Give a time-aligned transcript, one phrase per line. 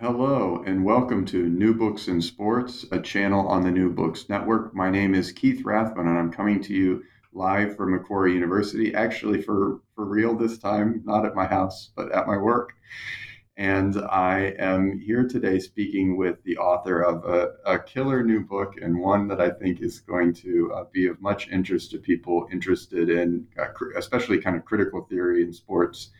[0.00, 4.72] Hello, and welcome to New Books in Sports, a channel on the New Books Network.
[4.72, 9.42] My name is Keith Rathbone, and I'm coming to you live from Macquarie University, actually
[9.42, 12.74] for, for real this time, not at my house, but at my work.
[13.56, 18.74] And I am here today speaking with the author of a, a killer new book
[18.80, 22.46] and one that I think is going to uh, be of much interest to people
[22.52, 26.10] interested in, uh, especially kind of critical theory in sports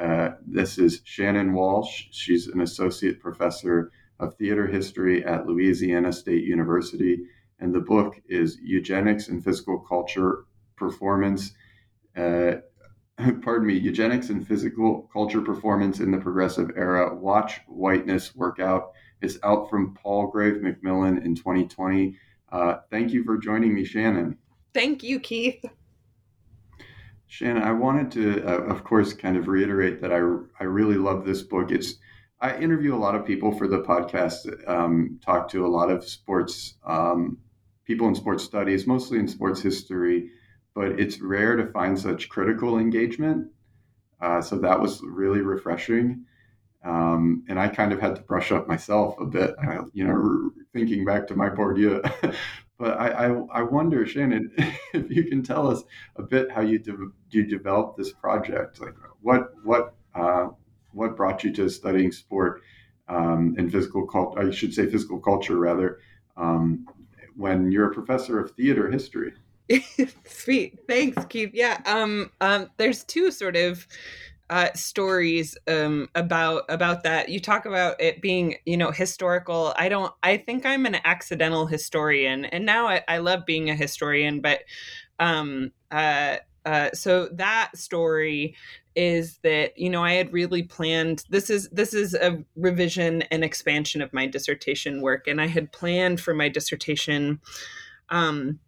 [0.00, 2.06] uh, this is Shannon Walsh.
[2.10, 7.26] She's an associate professor of theater history at Louisiana State University.
[7.58, 10.44] And the book is Eugenics and Physical Culture
[10.76, 11.52] Performance.
[12.16, 12.52] Uh,
[13.42, 17.14] pardon me, Eugenics and Physical Culture Performance in the Progressive Era.
[17.14, 18.92] Watch Whiteness Workout.
[19.20, 22.16] It's out from Palgrave Macmillan in 2020.
[22.50, 24.38] Uh, thank you for joining me, Shannon.
[24.72, 25.62] Thank you, Keith.
[27.30, 30.16] Shannon, I wanted to, uh, of course, kind of reiterate that I,
[30.58, 31.70] I really love this book.
[31.70, 31.94] It's
[32.40, 36.02] I interview a lot of people for the podcast, um, talk to a lot of
[36.02, 37.38] sports um,
[37.84, 40.30] people in sports studies, mostly in sports history,
[40.74, 43.46] but it's rare to find such critical engagement.
[44.20, 46.24] Uh, so that was really refreshing.
[46.84, 50.50] Um, and I kind of had to brush up myself a bit, uh, you know,
[50.72, 52.02] thinking back to my Bourdieu
[52.80, 54.50] But I, I, I, wonder, Shannon,
[54.94, 55.82] if you can tell us
[56.16, 58.80] a bit how you de- you developed this project.
[58.80, 60.48] Like, what what uh,
[60.92, 62.62] what brought you to studying sport
[63.06, 64.40] um, and physical culture?
[64.40, 65.98] I should say physical culture rather.
[66.38, 66.86] Um,
[67.36, 69.34] when you're a professor of theater history.
[70.24, 71.50] Sweet, thanks, Keith.
[71.52, 73.86] Yeah, um, um, there's two sort of
[74.50, 77.28] uh, stories um, about about that.
[77.28, 79.72] You talk about it being, you know, historical.
[79.78, 80.12] I don't.
[80.24, 84.40] I think I'm an accidental historian, and now I, I love being a historian.
[84.40, 84.62] But
[85.20, 88.56] um, uh, uh, so that story
[88.96, 91.24] is that you know I had really planned.
[91.30, 95.70] This is this is a revision and expansion of my dissertation work, and I had
[95.70, 97.40] planned for my dissertation.
[98.08, 98.58] Um,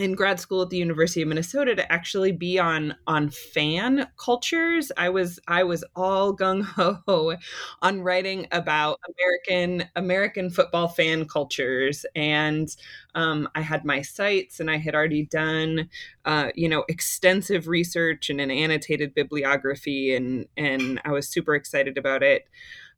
[0.00, 4.90] in grad school at the University of Minnesota to actually be on on fan cultures.
[4.96, 7.36] I was I was all gung ho
[7.82, 12.74] on writing about American American football fan cultures, and
[13.14, 15.88] um, I had my sites, and I had already done
[16.24, 21.98] uh, you know extensive research and an annotated bibliography, and and I was super excited
[21.98, 22.48] about it.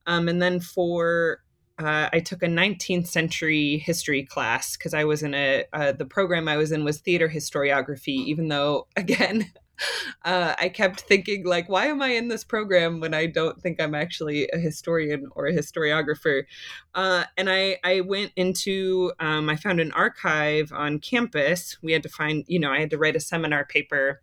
[0.07, 1.41] Um, and then for
[1.83, 6.05] uh, I took a 19th century history class because I was in a uh, the
[6.05, 8.25] program I was in was theater historiography.
[8.25, 9.51] Even though, again,
[10.25, 13.81] uh, I kept thinking like, why am I in this program when I don't think
[13.81, 16.45] I'm actually a historian or a historiographer?
[16.95, 21.79] Uh, and I I went into um, I found an archive on campus.
[21.83, 24.21] We had to find you know I had to write a seminar paper,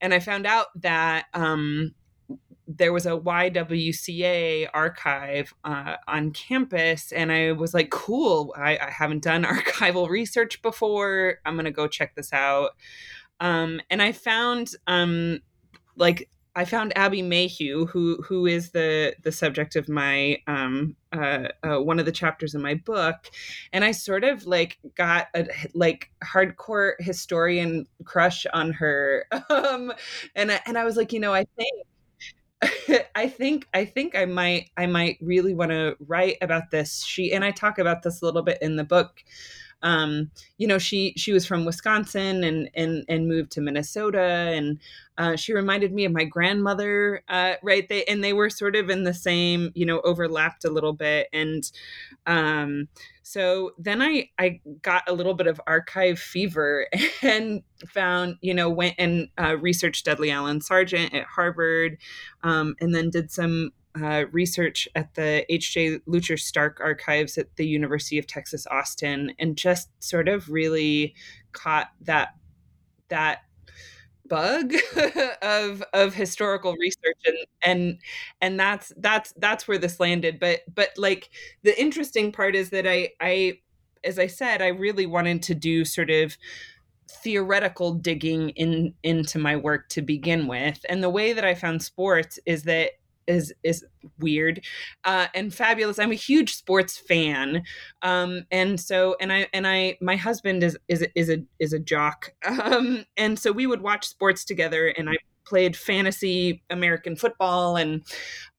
[0.00, 1.26] and I found out that.
[1.34, 1.94] Um,
[2.68, 8.90] there was a YWCA archive uh, on campus, and I was like, cool, I, I
[8.90, 11.38] haven't done archival research before.
[11.44, 12.70] I'm going to go check this out.
[13.40, 15.40] Um, and I found, um,
[15.96, 21.48] like, I found Abby Mayhew, who who is the the subject of my um, uh,
[21.62, 23.30] uh, one of the chapters in my book,
[23.72, 29.94] and I sort of like got a like hardcore historian crush on her, um,
[30.34, 31.86] and I, and I was like, you know, I think
[33.14, 37.04] I think I think I might I might really want to write about this.
[37.04, 39.24] She and I talk about this a little bit in the book.
[39.82, 44.78] Um, you know, she she was from Wisconsin and and and moved to Minnesota, and
[45.18, 47.22] uh, she reminded me of my grandmother.
[47.28, 50.70] Uh, right, they and they were sort of in the same, you know, overlapped a
[50.70, 51.70] little bit, and
[52.26, 52.88] um,
[53.22, 56.86] so then I I got a little bit of archive fever
[57.22, 61.98] and found you know went and uh, researched Dudley Allen Sargent at Harvard,
[62.42, 65.98] um, and then did some uh, research at the H.J.
[66.08, 71.14] Lutcher Stark archives at the University of Texas Austin, and just sort of really
[71.52, 72.30] caught that
[73.08, 73.40] that
[74.26, 74.72] bug
[75.42, 77.98] of of historical research and and
[78.40, 81.28] and that's that's that's where this landed but but like
[81.64, 83.58] the interesting part is that i i
[84.04, 86.34] as i said i really wanted to do sort of
[87.10, 91.82] theoretical digging in into my work to begin with and the way that i found
[91.82, 92.92] sports is that
[93.26, 93.84] is is
[94.18, 94.64] weird
[95.04, 95.98] uh, and fabulous.
[95.98, 97.62] I'm a huge sports fan,
[98.02, 101.78] um, and so and I and I my husband is is is a is a
[101.78, 105.14] jock, um, and so we would watch sports together, and I
[105.44, 108.02] played fantasy American football, and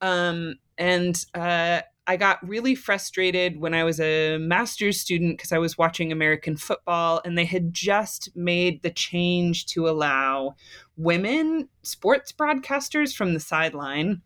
[0.01, 5.57] um, and uh, I got really frustrated when I was a master's student because I
[5.57, 10.55] was watching American football and they had just made the change to allow
[10.97, 14.21] women sports broadcasters from the sideline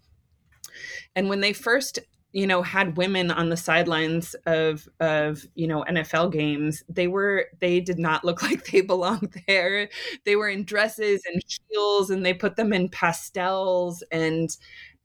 [1.15, 1.99] and when they first
[2.33, 7.47] you know had women on the sidelines of of you know NFL games they were
[7.59, 9.89] they did not look like they belonged there.
[10.25, 14.03] They were in dresses and heels and they put them in pastels.
[14.11, 14.49] And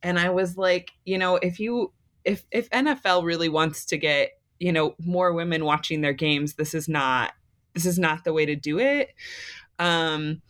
[0.01, 1.93] and I was like you know if you
[2.25, 6.73] if if NFL really wants to get you know more women watching their games this
[6.73, 7.33] is not
[7.73, 9.09] this is not the way to do it.
[9.79, 10.41] Um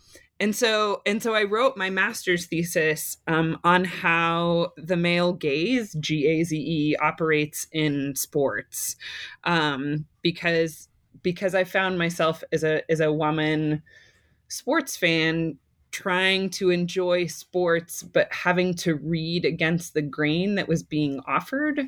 [0.44, 5.96] and so and so i wrote my master's thesis um, on how the male gaze
[6.02, 8.98] g-a-z-e operates in sports.
[9.46, 10.90] Um, because
[11.22, 13.82] because i found myself as a as a woman
[14.50, 15.58] sports fan
[15.92, 21.80] trying to enjoy sports but having to read against the grain that was being offered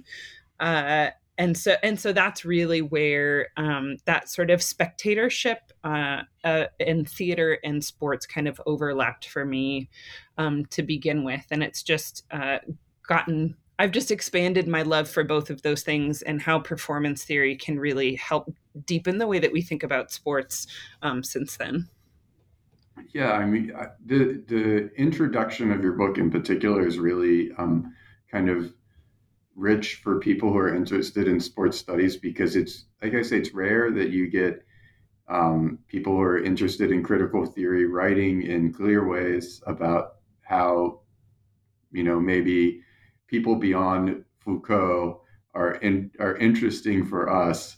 [0.62, 6.66] uh, and so and so that's really where um, that sort of spectatorship uh, uh,
[6.80, 9.90] in theater and sports kind of overlapped for me
[10.38, 11.46] um, to begin with.
[11.52, 12.60] And it's just uh,
[13.08, 17.56] gotten i've just expanded my love for both of those things and how performance theory
[17.56, 18.50] can really help
[18.86, 20.66] deepen the way that we think about sports
[21.02, 21.88] um, since then.
[23.14, 23.74] Yeah i mean
[24.06, 27.94] the the introduction of your book in particular is really um,
[28.32, 28.74] kind of
[29.56, 33.54] rich for people who are interested in sports studies because it's like I say, it's
[33.54, 34.66] rare that you get
[35.28, 41.00] um, people who are interested in critical theory writing in clear ways about how
[41.92, 42.81] you know maybe
[43.28, 45.22] people beyond Foucault
[45.54, 47.78] are in, are interesting for us.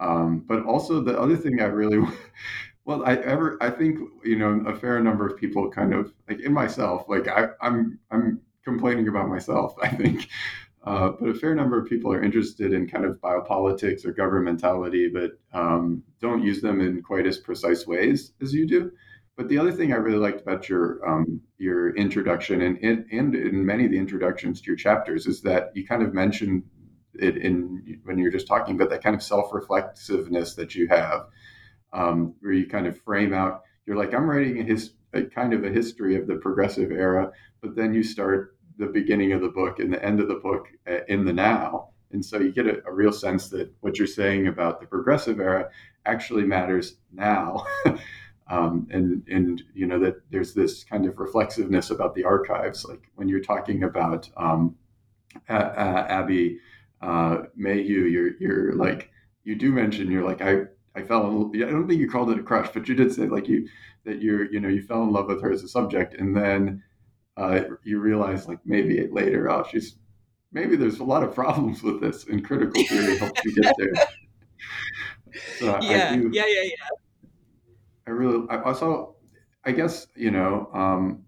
[0.00, 2.02] Um, but also the other thing I really
[2.84, 6.40] well I ever I think you know a fair number of people kind of like
[6.40, 10.28] in myself like I, I'm I'm complaining about myself I think
[10.84, 15.12] uh, but a fair number of people are interested in kind of biopolitics or governmentality,
[15.12, 18.90] but um, don't use them in quite as precise ways as you do.
[19.36, 23.34] But the other thing I really liked about your um, your introduction and, and and
[23.34, 26.62] in many of the introductions to your chapters is that you kind of mentioned
[27.14, 31.26] it in when you're just talking about that kind of self-reflexiveness that you have,
[31.92, 33.62] um, where you kind of frame out.
[33.86, 37.32] You're like, I'm writing a, his, a kind of a history of the progressive era,
[37.60, 40.68] but then you start the beginning of the book and the end of the book
[40.88, 41.90] uh, in the now.
[42.12, 45.38] And so you get a, a real sense that what you're saying about the progressive
[45.38, 45.68] era
[46.06, 47.64] actually matters now.
[48.50, 52.84] um, and, and, you know, that there's this kind of reflexiveness about the archives.
[52.84, 54.74] Like when you're talking about um,
[55.48, 56.58] Abby
[57.00, 59.10] uh, Mayhew, you're, you're like,
[59.44, 60.62] you do mention, you're like, I,
[60.96, 63.26] I fell in, I don't think you called it a crush, but you did say
[63.26, 63.68] like you,
[64.04, 66.14] that you're, you know, you fell in love with her as a subject.
[66.14, 66.82] And then
[67.40, 69.96] uh, you realize like maybe later, oh, she's
[70.52, 73.92] maybe there's a lot of problems with this, and critical theory helps you get there.
[75.60, 77.28] So yeah, do, yeah, yeah, yeah.
[78.04, 79.14] I really, I also,
[79.64, 80.68] I guess you know.
[80.74, 81.22] Um,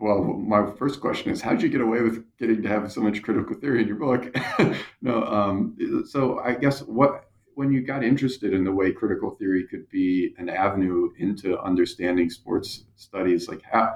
[0.00, 3.00] well, my first question is, how did you get away with getting to have so
[3.00, 4.36] much critical theory in your book?
[5.02, 9.68] no, um, so I guess what when you got interested in the way critical theory
[9.68, 13.94] could be an avenue into understanding sports studies, like how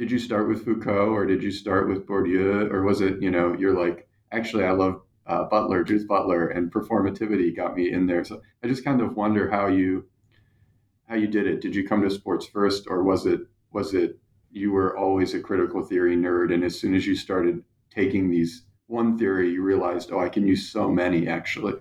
[0.00, 3.30] did you start with Foucault or did you start with Bourdieu or was it you
[3.30, 8.06] know you're like actually I love uh, Butler, Judith Butler, and performativity got me in
[8.06, 8.24] there.
[8.24, 10.06] So I just kind of wonder how you
[11.06, 11.60] how you did it.
[11.60, 13.40] Did you come to sports first, or was it
[13.72, 14.18] was it
[14.50, 17.62] you were always a critical theory nerd, and as soon as you started
[17.94, 21.74] taking these one theory, you realized, oh, I can use so many actually.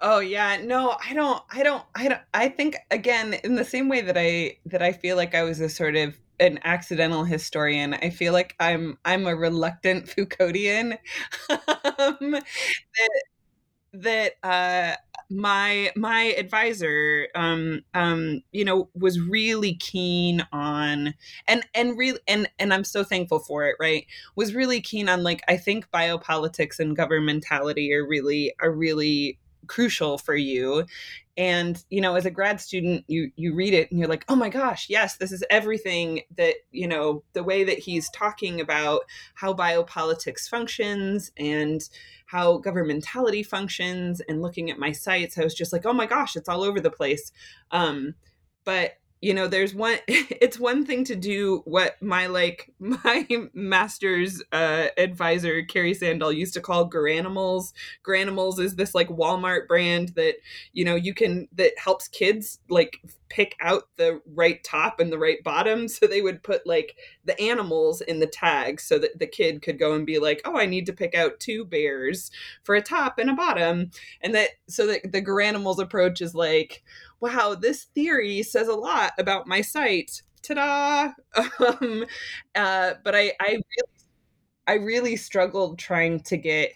[0.00, 3.90] Oh yeah, no, I don't I don't I don't I think again in the same
[3.90, 7.94] way that I that I feel like I was a sort of an accidental historian.
[7.94, 10.98] I feel like I'm I'm a reluctant Foucauldian.
[11.50, 13.22] um, that
[13.92, 14.96] that uh,
[15.30, 21.14] my my advisor, um, um, you know, was really keen on
[21.48, 23.76] and and really and and I'm so thankful for it.
[23.80, 24.06] Right,
[24.36, 30.18] was really keen on like I think biopolitics and governmentality are really are really crucial
[30.18, 30.84] for you.
[31.36, 34.36] And you know as a grad student you you read it and you're like oh
[34.36, 39.02] my gosh yes this is everything that you know the way that he's talking about
[39.36, 41.88] how biopolitics functions and
[42.26, 46.36] how governmentality functions and looking at my sites i was just like oh my gosh
[46.36, 47.32] it's all over the place.
[47.70, 48.14] Um
[48.64, 54.42] but you know there's one it's one thing to do what my like my master's
[54.52, 57.72] uh advisor carrie sandahl used to call granimals.
[58.06, 60.36] Granimals is this like walmart brand that
[60.72, 65.18] you know you can that helps kids like pick out the right top and the
[65.18, 65.86] right bottom.
[66.00, 66.96] So they would put like
[67.26, 70.56] the animals in the tag so that the kid could go and be like oh
[70.56, 72.30] i need to pick out two bears
[72.62, 73.90] for a top and a bottom.
[74.22, 76.82] And that so that the granimals approach is like
[77.20, 80.22] wow, this theory says a lot about my site.
[80.42, 81.12] Ta-da!
[81.60, 82.06] Um,
[82.54, 84.00] uh, but I, I really,
[84.66, 86.72] I really struggled trying to get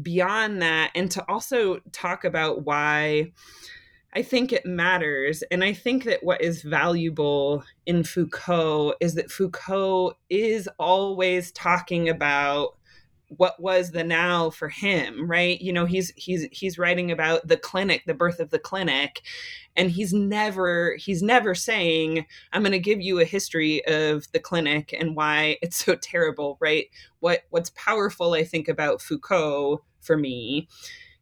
[0.00, 3.32] beyond that and to also talk about why
[4.14, 5.42] I think it matters.
[5.50, 12.08] And I think that what is valuable in Foucault is that Foucault is always talking
[12.08, 12.76] about
[13.36, 15.60] what was the now for him right?
[15.60, 19.22] You know he's he's he's writing about the clinic the birth of the clinic
[19.76, 24.38] and he's never he's never saying i'm going to give you a history of the
[24.38, 26.86] clinic and why it's so terrible right?
[27.20, 30.68] What what's powerful i think about foucault for me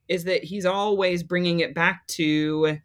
[0.08, 2.78] is that he's always bringing it back to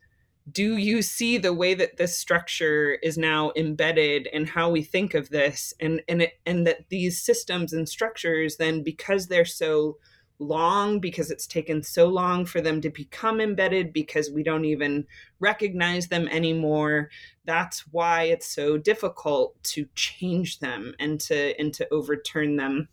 [0.52, 5.14] do you see the way that this structure is now embedded in how we think
[5.14, 9.98] of this and and it, and that these systems and structures then because they're so
[10.38, 15.06] long because it's taken so long for them to become embedded because we don't even
[15.40, 17.10] recognize them anymore
[17.46, 22.88] that's why it's so difficult to change them and to and to overturn them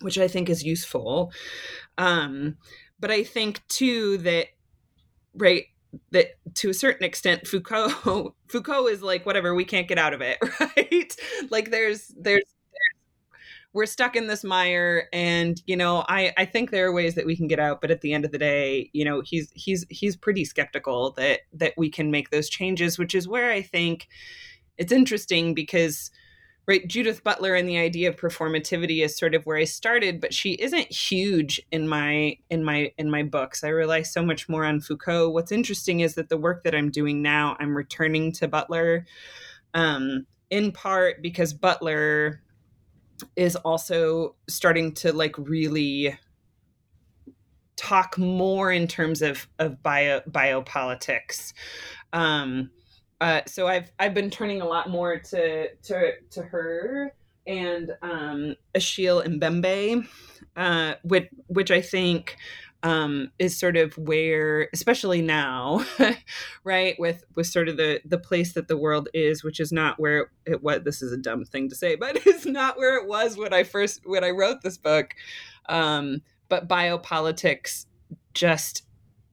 [0.00, 1.30] which i think is useful.
[1.98, 2.56] Um
[2.98, 4.46] but i think too that
[5.34, 5.66] right
[6.12, 10.20] that to a certain extent Foucault Foucault is like whatever we can't get out of
[10.20, 11.16] it right?
[11.50, 12.44] Like there's there's
[13.72, 17.26] we're stuck in this mire and you know i i think there are ways that
[17.26, 19.86] we can get out but at the end of the day you know he's he's
[19.90, 24.08] he's pretty skeptical that that we can make those changes which is where i think
[24.76, 26.10] it's interesting because
[26.70, 26.86] right?
[26.86, 30.52] Judith butler and the idea of performativity is sort of where i started but she
[30.52, 33.64] isn't huge in my in my in my books.
[33.64, 35.30] I rely so much more on foucault.
[35.30, 39.04] What's interesting is that the work that i'm doing now i'm returning to butler
[39.74, 42.40] um, in part because butler
[43.34, 46.16] is also starting to like really
[47.74, 51.52] talk more in terms of of bio biopolitics.
[52.12, 52.70] Um
[53.20, 57.14] uh, so I've I've been turning a lot more to to to her
[57.46, 60.06] and um, Achille Mbembe,
[60.56, 62.36] uh, which which I think
[62.82, 65.84] um, is sort of where, especially now,
[66.64, 69.98] right, with with sort of the the place that the world is, which is not
[69.98, 70.82] where it was.
[70.84, 73.64] This is a dumb thing to say, but it's not where it was when I
[73.64, 75.14] first when I wrote this book.
[75.68, 77.86] Um, but biopolitics
[78.34, 78.82] just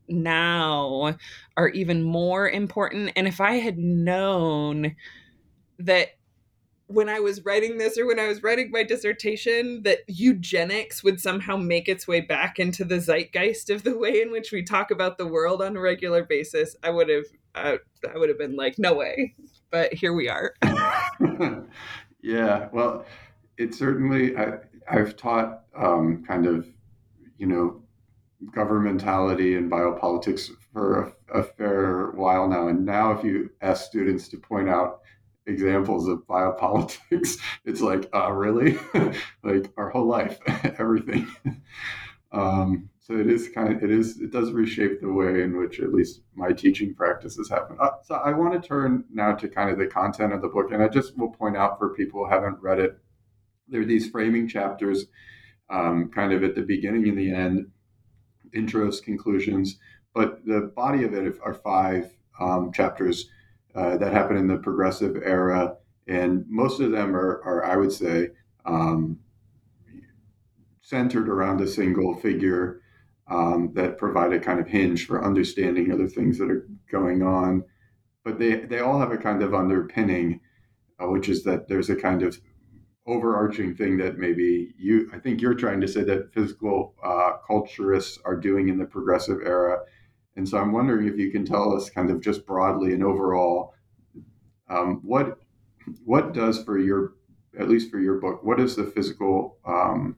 [0.10, 1.16] now
[1.56, 3.12] are even more important.
[3.16, 4.96] And if I had known
[5.80, 6.10] that
[6.88, 11.20] when I was writing this or when I was writing my dissertation that eugenics would
[11.20, 14.90] somehow make its way back into the zeitgeist of the way in which we talk
[14.90, 17.78] about the world on a regular basis, I would have uh,
[18.14, 19.36] I would have been like, no way.
[19.72, 20.54] But here we are.
[22.22, 23.06] yeah, well,
[23.58, 24.60] it certainly I,
[24.90, 26.68] I've taught um, kind of
[27.38, 27.82] you know
[28.46, 32.68] governmentality and biopolitics for a, a, fair while now.
[32.68, 35.02] And now, if you ask students to point out
[35.48, 38.78] examples of biopolitics, it's like, uh, really?
[39.44, 40.38] like our whole life,
[40.80, 41.28] everything.
[42.32, 45.80] um, so it is kind of, it is, it does reshape the way in which
[45.80, 47.78] at least my teaching practices happen.
[47.80, 50.72] Uh, so I want to turn now to kind of the content of the book.
[50.72, 53.00] And I just will point out for people who haven't read it,
[53.68, 55.06] there are these framing chapters
[55.70, 57.68] um, kind of at the beginning and the end
[58.56, 59.78] intros, conclusions,
[60.14, 63.30] but the body of it are five um, chapters
[63.76, 65.78] uh, that happen in the progressive era
[66.08, 68.30] and most of them are, are I would say,
[68.66, 69.20] um,
[70.82, 72.82] centered around a single figure
[73.30, 77.64] um, that provide a kind of hinge for understanding other things that are going on.
[78.24, 80.40] But they, they all have a kind of underpinning,
[81.00, 82.40] uh, which is that there's a kind of
[83.08, 88.20] overarching thing that maybe you, I think you're trying to say that physical uh, culturists
[88.26, 89.80] are doing in the progressive era.
[90.36, 93.74] And so I'm wondering if you can tell us kind of just broadly and overall
[94.70, 95.40] um, what
[96.04, 97.14] what does for your
[97.58, 100.18] at least for your book what is the physical um,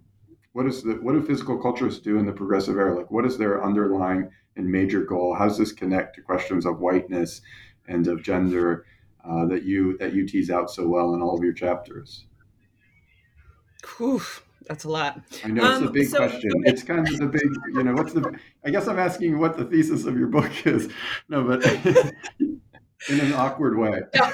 [0.53, 2.95] what is the what do physical culturists do in the progressive era?
[2.95, 5.35] Like, what is their underlying and major goal?
[5.35, 7.41] How does this connect to questions of whiteness
[7.87, 8.85] and of gender
[9.23, 12.25] uh, that you that you tease out so well in all of your chapters?
[13.97, 14.21] Whew,
[14.67, 15.21] that's a lot.
[15.43, 16.51] I know it's um, a big so, question.
[16.57, 16.69] Okay.
[16.69, 18.37] It's kind of the big, you know, what's the?
[18.63, 20.89] I guess I'm asking what the thesis of your book is.
[21.27, 21.65] No, but
[22.39, 24.01] in an awkward way.
[24.13, 24.31] Yeah.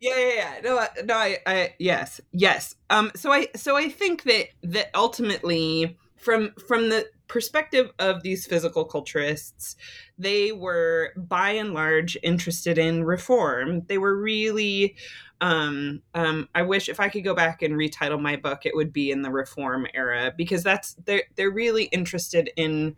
[0.00, 0.60] Yeah, yeah, yeah.
[0.64, 2.74] No, no, I, I, yes, yes.
[2.88, 8.44] Um, so I, so I think that that ultimately, from from the perspective of these
[8.44, 9.76] physical culturists,
[10.18, 13.82] they were by and large interested in reform.
[13.86, 14.96] They were really,
[15.40, 18.92] um, um, I wish if I could go back and retitle my book, it would
[18.92, 22.96] be in the reform era because that's they're they're really interested in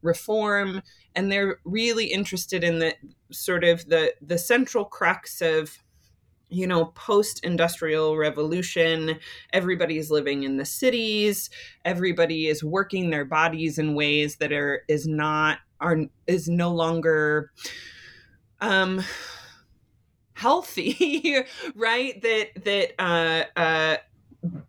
[0.00, 0.80] reform
[1.14, 2.94] and they're really interested in the
[3.32, 5.78] sort of the the central crux of
[6.54, 9.18] you know post industrial revolution
[9.52, 11.50] everybody's living in the cities
[11.84, 17.50] everybody is working their bodies in ways that are is not are is no longer
[18.60, 19.02] um
[20.34, 21.36] healthy
[21.74, 22.20] right?
[22.22, 23.96] That that uh uh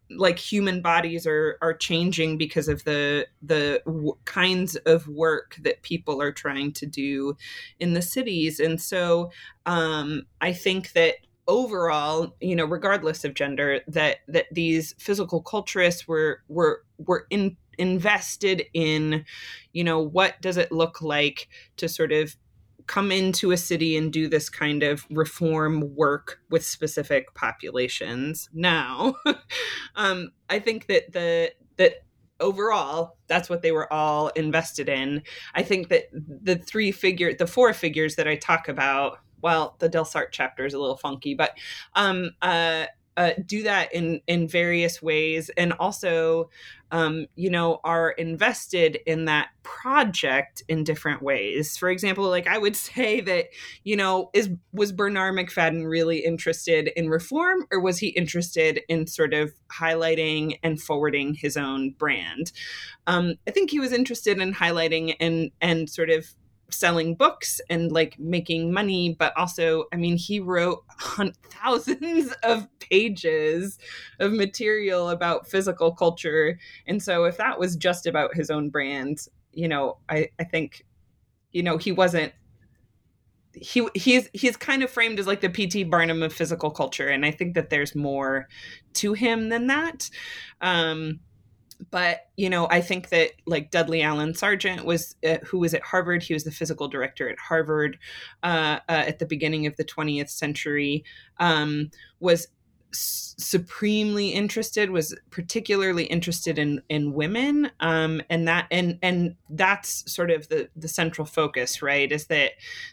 [0.09, 5.81] like human bodies are are changing because of the the w- kinds of work that
[5.81, 7.35] people are trying to do
[7.79, 8.59] in the cities.
[8.59, 9.31] And so
[9.65, 11.15] um i think that
[11.47, 17.55] overall you know regardless of gender that that these physical culturists were were were in
[17.77, 19.25] invested in
[19.73, 22.35] you know what does it look like to sort of
[22.87, 29.15] come into a city and do this kind of reform work with specific populations now?
[29.95, 32.03] Um i think that the that
[32.39, 35.23] overall that's what they were all invested in.
[35.53, 39.87] I think that the three figure the four figures that i talk about well, the
[39.87, 41.55] Delsarte chapter is a little funky, but
[41.93, 46.49] um, uh, uh, do that in in various ways, and also,
[46.89, 51.77] um, you know, are invested in that project in different ways.
[51.77, 53.49] For example, like I would say that,
[53.83, 59.05] you know, is was Bernarr Macfadden really interested in reform, or was he interested in
[59.05, 62.51] sort of highlighting and forwarding his own brand?
[63.05, 66.25] Um, I think he was interested in highlighting and and sort of
[66.69, 70.83] selling books and like making money but also i mean he wrote
[71.49, 73.77] thousands of pages
[74.19, 76.59] of material about physical culture.
[76.85, 80.85] And so if that was just about his own brand you know i i think
[81.51, 82.33] you know he wasn't
[83.53, 87.25] he he's he's kind of framed as like the pt barnum of physical culture and
[87.25, 88.49] i think that there's more
[88.93, 90.09] to him than that.
[90.61, 91.19] Um
[91.91, 95.81] but you know i think that like dudley allen sargent was uh, who was at
[95.81, 97.97] harvard he was the physical director at harvard
[98.43, 101.03] uh, uh, at the beginning of the 20th century
[101.39, 102.47] um, was
[102.95, 110.31] supremely interested was particularly interested in in women um, and that and and that's sort
[110.31, 112.51] of the the central focus right is that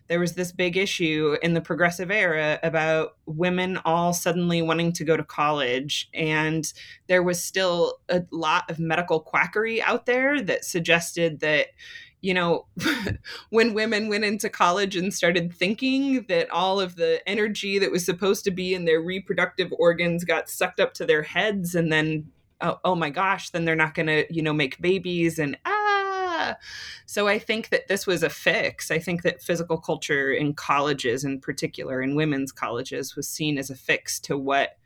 [0.09, 5.05] there was this big issue in the progressive era about women all suddenly wanting to
[5.05, 6.73] go to college and
[7.07, 11.69] there was still a lot of medical quackery out there that suggested that
[12.23, 12.67] you know,
[13.51, 18.05] when women went into college and started thinking that all of the energy that was
[18.05, 22.31] supposed to be in their reproductive organs got sucked up to their heads, and then,
[22.61, 26.57] oh, oh my gosh, then they're not going to, you know, make babies and ah.
[27.07, 28.91] So I think that this was a fix.
[28.91, 33.69] I think that physical culture in colleges, in particular, in women's colleges, was seen as
[33.69, 34.77] a fix to what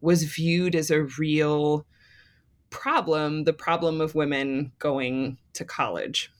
[0.00, 1.86] was viewed as a real
[2.70, 6.32] problem the problem of women going to college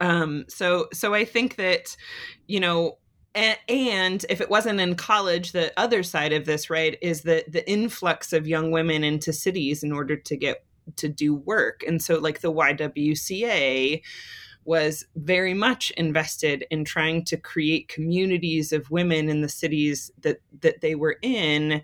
[0.00, 1.96] um, so so I think that
[2.46, 2.98] you know
[3.34, 7.68] and if it wasn't in college the other side of this right is that the
[7.70, 10.64] influx of young women into cities in order to get
[10.96, 11.82] to do work.
[11.86, 14.02] And so like the ywca
[14.64, 20.38] was very much invested in trying to create communities of women in the cities that
[20.60, 21.82] that they were in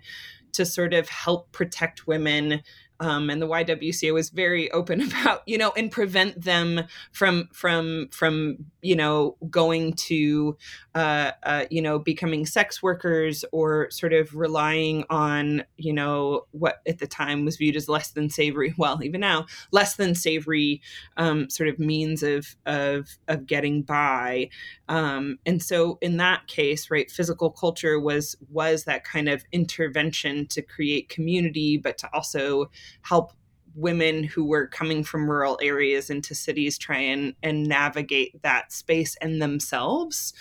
[0.53, 2.61] to sort of help protect women
[2.99, 8.09] um, and the YWCA was very open about, you know, and prevent them from from
[8.11, 10.57] from you know going to
[10.95, 16.77] uh, uh, you know, becoming sex workers or sort of relying on, you know, what
[16.87, 20.81] at the time was viewed as less than savory, well, even now, less than savory
[21.17, 24.49] um, sort of means of of of getting by.
[24.87, 30.47] Um, and so in that case, right, physical culture was was that kind of intervention
[30.47, 33.33] to create community, but to also help
[33.75, 39.17] women who were coming from rural areas into cities try and, and navigate that space
[39.17, 40.33] and themselves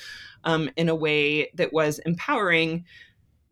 [0.45, 2.85] um, in a way that was empowering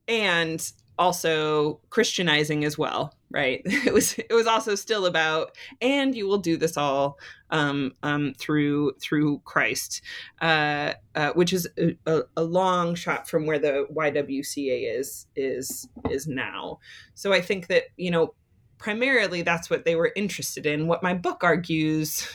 [0.09, 3.63] and also Christianizing as well, right?
[3.67, 7.19] It was it was also still about, and you will do this all
[7.51, 10.03] um, um, through through Christ,
[10.41, 11.69] uh, uh, which is
[12.07, 16.79] a, a, long shot from where the YWCA is is is now.
[17.15, 18.35] So I think that you know
[18.79, 20.87] primarily that's what they were interested in.
[20.87, 22.29] What my book argues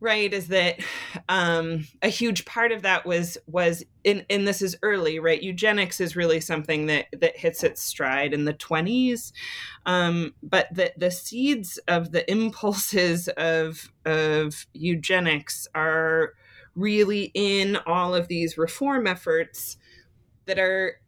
[0.00, 0.80] right is that
[1.28, 5.42] um, a huge part of that was was in and this is early right?
[5.42, 9.32] Eugenics is really something that that hits its stride in the 20s
[9.86, 16.34] um, but the the seeds of the impulses of of eugenics are
[16.74, 19.76] really in all of these reform efforts
[20.46, 21.00] that are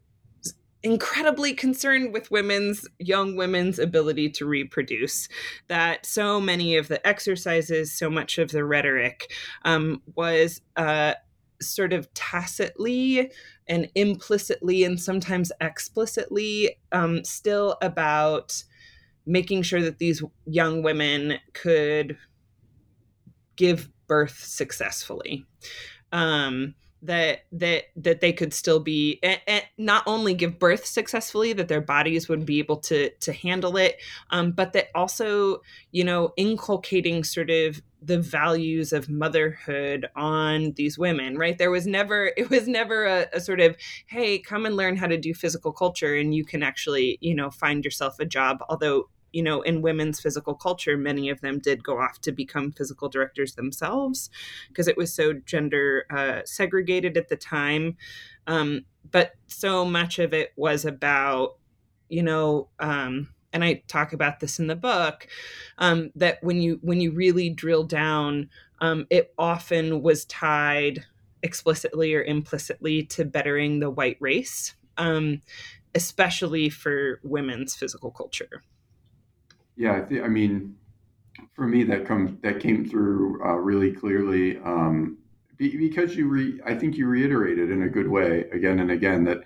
[0.82, 5.28] incredibly concerned with women's young women's ability to reproduce
[5.68, 9.32] that so many of the exercises so much of the rhetoric
[9.64, 11.14] um, was uh,
[11.60, 13.30] sort of tacitly
[13.66, 18.64] and implicitly and sometimes explicitly um, still about
[19.26, 22.16] making sure that these young women could
[23.56, 25.44] give birth successfully.
[26.10, 31.52] Um, that that that they could still be and, and, not only give birth successfully
[31.52, 33.96] that their bodies would be able to to handle it
[34.30, 35.60] um, but that also
[35.92, 41.58] you know inculcating sort of the values of motherhood on these women right?
[41.58, 45.06] There was never it was never a, a sort of hey come and learn how
[45.06, 49.08] to do physical culture and you can actually you know find yourself a job although
[49.32, 53.08] you know, in women's physical culture, many of them did go off to become physical
[53.08, 54.30] directors themselves
[54.68, 57.96] because it was so gender uh, segregated at the time.
[58.46, 61.56] Um, but so much of it was about,
[62.08, 65.26] you know, um, and I talk about this in the book,
[65.78, 68.48] um, that when you when you really drill down,
[68.80, 71.04] um, it often was tied
[71.42, 75.42] explicitly or implicitly to bettering the white race, um,
[75.94, 78.62] especially for women's physical culture.
[79.80, 80.20] Yeah, I.
[80.20, 80.76] I mean,
[81.54, 85.16] for me, that come that came through uh, really clearly um,
[85.56, 89.24] be, because you re, I think you reiterated in a good way again and again
[89.24, 89.38] that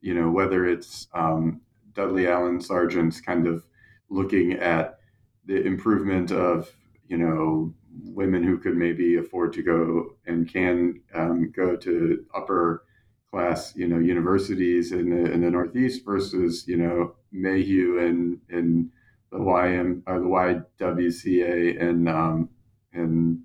[0.00, 1.62] you know whether it's um,
[1.94, 3.66] Dudley Allen Sargent's kind of
[4.08, 5.00] looking at
[5.46, 6.70] the improvement of
[7.08, 7.74] you know
[8.04, 12.84] women who could maybe afford to go and can um, go to upper
[13.32, 18.92] class you know universities in the in the Northeast versus you know Mayhew and and
[19.30, 22.48] the YM or the YWCA in um,
[22.92, 23.42] in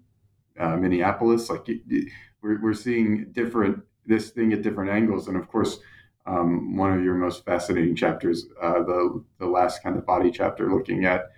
[0.60, 1.50] uh, Minneapolis.
[1.50, 1.68] Like
[2.42, 5.80] we're we're seeing different this thing at different angles, and of course.
[6.28, 10.72] Um, one of your most fascinating chapters, uh, the the last kind of body chapter,
[10.72, 11.32] looking at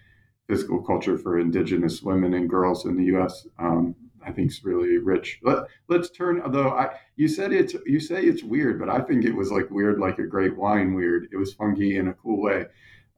[0.46, 3.48] physical culture for Indigenous women and girls in the U.S.
[3.58, 5.40] Um, I think is really rich.
[5.42, 6.42] Let, us turn.
[6.42, 9.72] Although I, you said it's you say it's weird, but I think it was like
[9.72, 10.94] weird, like a great wine.
[10.94, 11.30] Weird.
[11.32, 12.66] It was funky in a cool way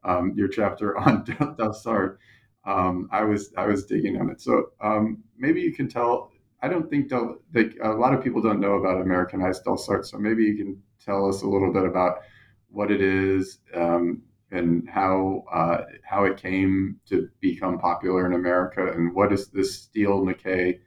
[0.06, 2.18] um, your chapter on Delsarte,
[2.66, 4.42] um, I was I was digging on it.
[4.42, 6.32] So um, maybe you can tell.
[6.62, 7.38] I don't think Del,
[7.84, 11.44] a lot of people don't know about Americanized Delsarte, so maybe you can tell us
[11.44, 12.20] a little bit about
[12.70, 18.92] what it is um, and how uh, how it came to become popular in America,
[18.94, 20.80] and what is this Steele MacKaye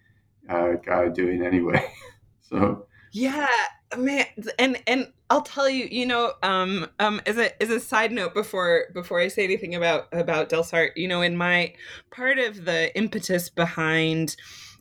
[0.48, 1.84] uh, guy doing anyway?
[2.40, 3.48] so yeah,
[3.96, 4.26] man,
[4.58, 8.32] and and I'll tell you, you know, um, um, as a as a side note
[8.32, 11.74] before before I say anything about about Delsarte, you know, in my
[12.10, 14.36] part of the impetus behind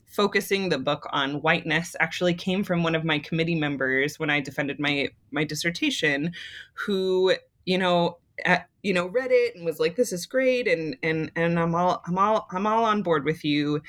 [0.06, 4.40] focusing the book on whiteness actually came from one of my committee members when I
[4.40, 6.32] defended my my dissertation,
[6.72, 10.96] who you know at, you know read it and was like, "This is great," and
[11.02, 13.82] and and I'm all I'm all I'm all on board with you,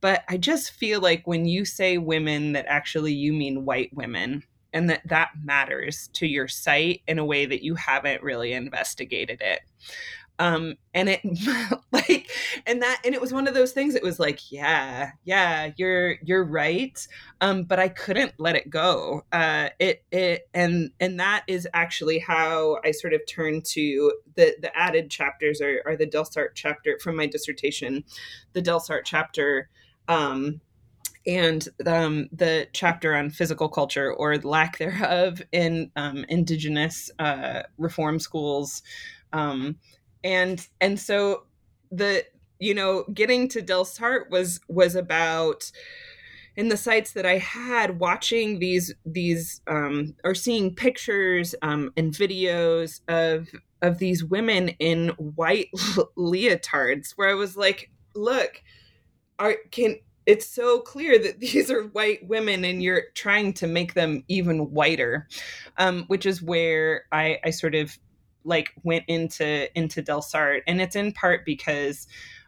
[0.00, 4.44] but I just feel like when you say women, that actually you mean white women
[4.76, 9.40] and that that matters to your site in a way that you haven't really investigated
[9.40, 9.60] it.
[10.38, 11.22] Um and it
[11.92, 12.30] like
[12.66, 16.16] and that and it was one of those things it was like yeah yeah you're
[16.22, 17.08] you're right.
[17.40, 19.24] Um but i couldn't let it go.
[19.32, 24.56] Uh it it and and that is actually how i sort of turned to the
[24.60, 28.04] the added chapters or, or the delsarte chapter from my dissertation
[28.52, 29.70] the delsarte chapter
[30.08, 30.60] um
[31.26, 38.18] and um, the chapter on physical culture or lack thereof in um, indigenous uh, reform
[38.18, 38.82] schools.
[39.32, 39.76] Um,
[40.22, 41.44] and and so
[41.90, 42.24] the
[42.58, 45.70] you know getting to Delsarte was was about
[46.56, 52.12] in the sites that I had watching these these um, or seeing pictures um, and
[52.12, 53.48] videos of
[53.82, 55.68] of these women in white
[56.16, 58.62] leotards where I was like, look,
[59.38, 63.94] are can it's so clear that these are white women and you're trying to make
[63.94, 65.28] them even whiter
[65.78, 67.96] um, which is where I, I sort of
[68.44, 72.06] like went into into Delsarte and it's in part because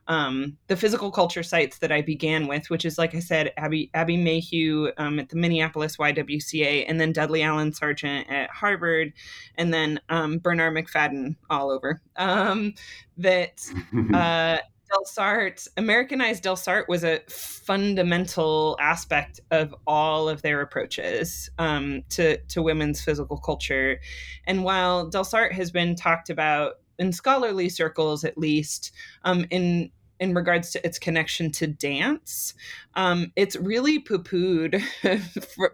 [0.09, 3.91] um, the physical culture sites that I began with, which is like I said, Abby
[3.93, 9.13] Abby Mayhew um, at the Minneapolis YWCA, and then Dudley Allen Sargent at Harvard,
[9.57, 12.01] and then um, Bernarr Macfadden all over.
[12.17, 12.75] Um,
[13.19, 13.63] that
[14.15, 14.59] uh,
[14.91, 22.63] Delsarte, Americanized Delsarte was a fundamental aspect of all of their approaches um, to, to
[22.63, 24.01] women's physical culture.
[24.47, 28.93] And while Delsarte has been talked about in scholarly circles, at least,
[29.25, 32.55] um, in in regards to its connection to dance.
[32.95, 34.83] Um, it's really poo-pooed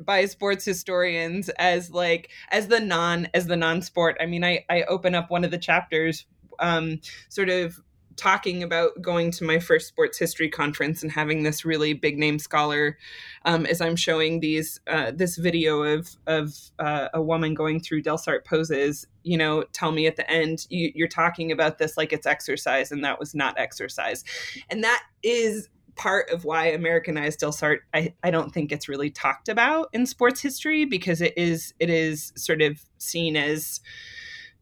[0.04, 4.16] by sports historians as like as the non as the non-sport.
[4.20, 6.26] I mean, I I open up one of the chapters
[6.58, 7.80] um, sort of
[8.16, 12.38] talking about going to my first sports history conference and having this really big name
[12.38, 12.96] scholar
[13.44, 18.02] um, as I'm showing these uh, this video of of uh, a woman going through
[18.02, 22.12] Delsarte poses, you know, tell me at the end you, you're talking about this like
[22.12, 24.24] it's exercise, and that was not exercise,
[24.70, 29.48] and that is part of why Americanized Delsarte I, I don't think it's really talked
[29.48, 33.80] about in sports history because it is it is sort of seen as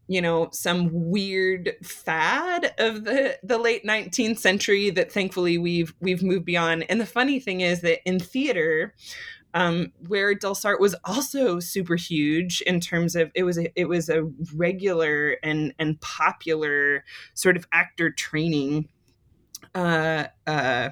[0.07, 6.23] you know some weird fad of the the late 19th century that thankfully we've we've
[6.23, 8.93] moved beyond and the funny thing is that in theater
[9.55, 14.09] um, where Delsarte was also super huge in terms of it was a, it was
[14.09, 14.23] a
[14.55, 17.03] regular and and popular
[17.35, 18.89] sort of actor training
[19.75, 20.89] uh, uh,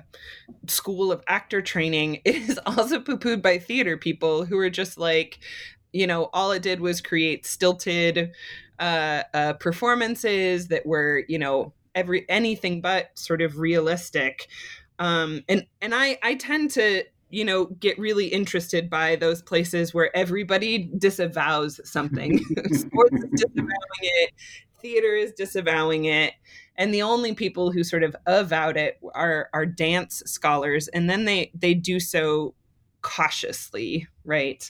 [0.67, 2.21] school of actor training.
[2.25, 5.39] It is also poo pooed by theater people who are just like,
[5.91, 8.31] you know, all it did was create stilted
[8.81, 14.47] uh, uh, performances that were, you know, every anything but sort of realistic.
[14.99, 19.93] Um, and and I I tend to you know get really interested by those places
[19.93, 22.39] where everybody disavows something.
[22.71, 23.69] Sports is disavowing
[24.01, 24.31] it,
[24.81, 26.33] theater is disavowing it,
[26.75, 31.25] and the only people who sort of avowed it are are dance scholars, and then
[31.25, 32.55] they they do so
[33.01, 34.69] cautiously, right?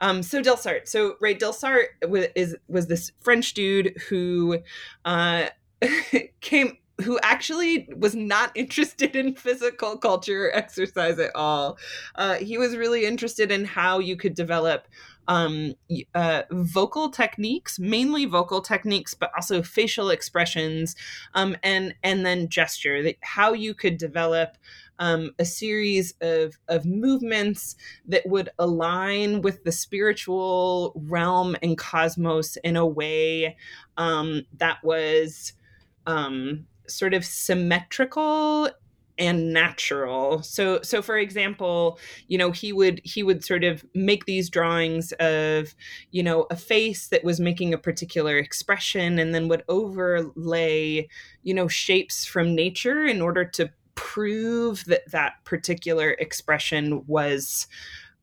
[0.00, 4.58] Um, so Delsarte, so right, Delsarte was, is was this French dude who
[5.04, 5.46] uh,
[6.40, 11.78] came who actually was not interested in physical culture or exercise at all.
[12.14, 14.88] Uh, he was really interested in how you could develop
[15.28, 15.74] um,
[16.14, 20.96] uh, vocal techniques, mainly vocal techniques, but also facial expressions,
[21.34, 23.02] um, and and then gesture.
[23.02, 24.56] That how you could develop
[24.98, 32.56] um, a series of, of movements that would align with the spiritual realm and cosmos
[32.64, 33.56] in a way
[33.96, 35.52] um, that was
[36.06, 38.70] um, sort of symmetrical
[39.18, 41.98] and natural so so for example
[42.28, 45.74] you know he would he would sort of make these drawings of
[46.10, 51.06] you know a face that was making a particular expression and then would overlay
[51.42, 57.66] you know shapes from nature in order to prove that that particular expression was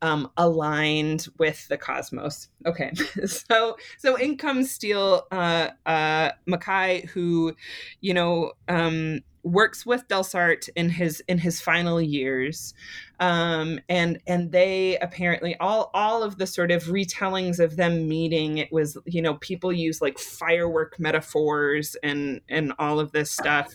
[0.03, 2.49] um, aligned with the cosmos.
[2.65, 2.91] Okay,
[3.25, 7.56] so so in comes Steele uh, uh, MacKaye, who,
[8.01, 12.73] you know, um, works with Delsarte in his in his final years,
[13.19, 18.58] um, and and they apparently all all of the sort of retellings of them meeting.
[18.58, 23.73] It was you know people use like firework metaphors and and all of this stuff,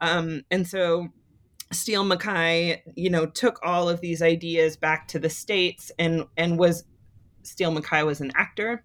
[0.00, 1.08] um, and so
[1.72, 6.58] Steele MacKaye, you know, took all of these ideas back to the states and and
[6.58, 6.84] was
[7.42, 8.82] Steele MacKaye was an actor,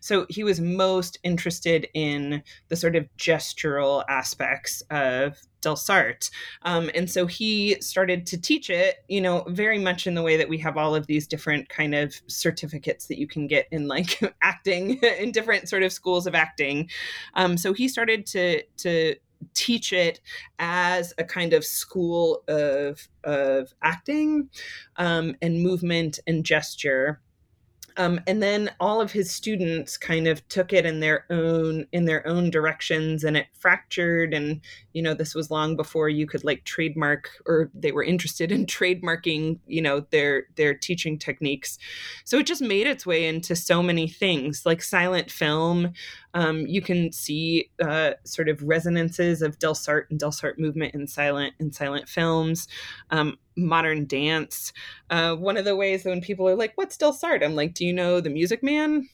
[0.00, 6.30] so he was most interested in the sort of gestural aspects of Delsarte,
[6.62, 8.96] um, and so he started to teach it.
[9.08, 11.94] You know, very much in the way that we have all of these different kind
[11.94, 16.34] of certificates that you can get in like acting in different sort of schools of
[16.34, 16.90] acting.
[17.34, 19.16] Um, so he started to to
[19.54, 20.20] teach it
[20.58, 24.48] as a kind of school of of acting
[24.96, 27.20] um, and movement and gesture.
[27.96, 32.04] Um, and then all of his students kind of took it in their own in
[32.04, 34.60] their own directions and it fractured and
[34.92, 38.66] you know this was long before you could like trademark or they were interested in
[38.66, 41.78] trademarking you know their their teaching techniques.
[42.24, 45.92] So it just made its way into so many things like silent film
[46.34, 51.54] um, you can see uh, sort of resonances of Delsarte and Delsarte movement in silent
[51.58, 52.68] in silent films.
[53.10, 54.72] Um, modern dance.
[55.10, 57.84] Uh, one of the ways that when people are like, "What's Delsarte?" I'm like, "Do
[57.84, 59.08] you know the Music Man?"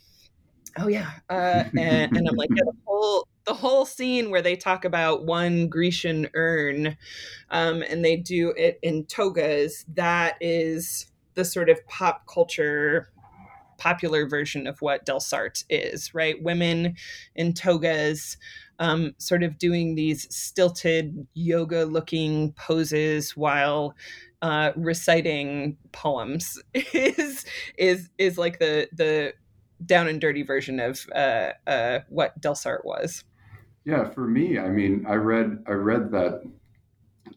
[0.77, 4.55] Oh yeah, uh, and, and, I'm like, yeah, the whole the whole scene where they
[4.55, 6.97] talk about one Grecian urn,
[7.51, 9.85] um, and they do it in togas.
[9.95, 13.09] That is the sort of pop culture
[13.79, 16.43] popular version of what Del Delsarte is, right?
[16.43, 16.97] Women
[17.35, 18.37] in togas
[18.79, 23.95] um, sort of doing these stilted yoga looking poses while
[24.43, 27.45] uh, reciting poems is
[27.77, 29.33] is is like the the
[29.85, 33.25] down and dirty version of uh, uh, what Delsarte was.
[33.85, 36.43] Yeah, for me, I mean, I read I read that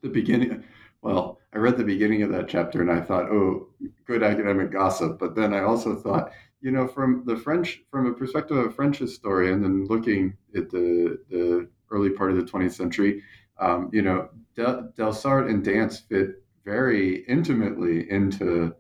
[0.01, 0.63] the beginning.
[1.01, 3.69] Well, I read the beginning of that chapter and I thought, oh,
[4.05, 5.19] good academic gossip.
[5.19, 8.71] But then I also thought, you know, from the French, from a perspective of a
[8.71, 13.21] French historian and looking at the the early part of the 20th century,
[13.59, 18.75] um, you know, Del, Delsarte and dance fit very intimately into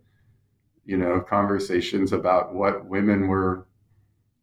[0.85, 3.67] you know conversations about what women were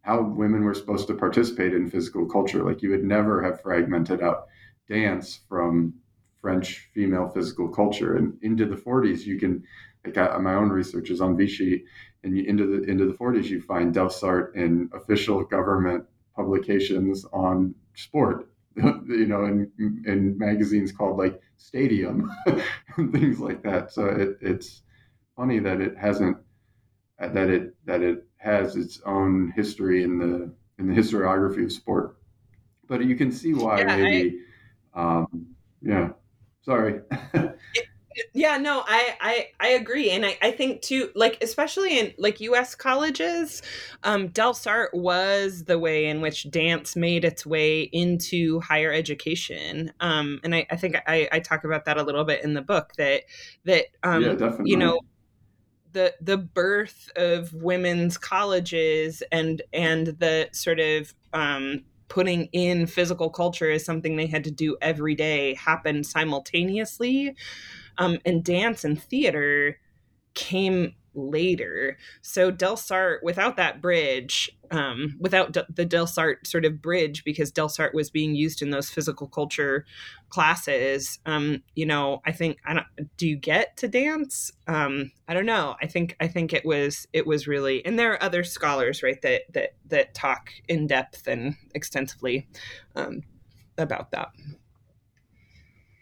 [0.02, 4.22] how women were supposed to participate in physical culture like you would never have fragmented
[4.22, 4.46] out
[4.88, 5.94] dance from
[6.40, 9.62] french female physical culture and into the 40s you can
[10.04, 11.84] like I, my own research is on vichy
[12.22, 16.04] and you, into the into the 40s you find delsarte in official government
[16.36, 18.48] publications on sport
[19.08, 19.70] you know, in
[20.06, 22.30] in magazines called like Stadium
[22.96, 23.92] and things like that.
[23.92, 24.82] So it, it's
[25.36, 26.36] funny that it hasn't
[27.18, 32.18] that it that it has its own history in the in the historiography of sport.
[32.86, 34.40] But you can see why yeah, maybe,
[34.94, 35.46] I, um,
[35.82, 36.10] yeah.
[36.68, 37.00] Sorry.
[38.34, 40.10] yeah no i i i agree.
[40.10, 43.62] And i i think too like especially in like us colleges
[44.04, 49.92] um delsarte was the way in which dance made its way into higher education.
[50.00, 52.62] Um and i i think i i talk about that a little bit in the
[52.62, 53.22] book that
[53.64, 55.00] that um yeah, you know
[55.92, 63.30] the the birth of women's colleges and and the sort of um putting in physical
[63.30, 67.36] culture as something they had to do every day happened simultaneously.
[67.98, 69.78] Um, and dance and theater
[70.34, 71.96] came later.
[72.22, 78.10] So Delsarte, without that bridge, um, without the Delsarte sort of bridge, because Delsarte was
[78.10, 79.84] being used in those physical culture
[80.28, 82.86] classes, um, you know, I think I don't.
[83.16, 84.52] Do you get to dance?
[84.66, 85.76] Um, I don't know.
[85.80, 89.20] I think I think it was it was really, and there are other scholars, right,
[89.22, 92.48] that that that talk in depth and extensively
[92.94, 93.22] um,
[93.76, 94.28] about that.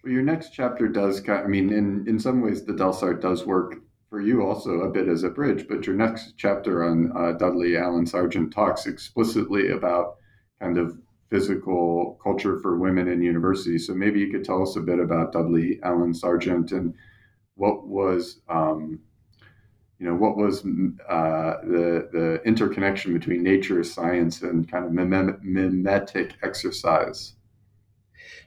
[0.02, 1.28] Well, your next chapter does.
[1.28, 3.76] I mean, in in some ways, the Delsarte does work
[4.08, 5.66] for you also a bit as a bridge.
[5.68, 10.16] But your next chapter on uh, Dudley Allen Sargent talks explicitly about
[10.60, 13.86] kind of physical culture for women in universities.
[13.86, 16.94] So maybe you could tell us a bit about Dudley Allen Sargent and
[17.54, 18.40] what was.
[18.48, 19.00] Um,
[19.98, 26.34] you know what was uh, the the interconnection between nature, science, and kind of mimetic
[26.42, 27.35] exercise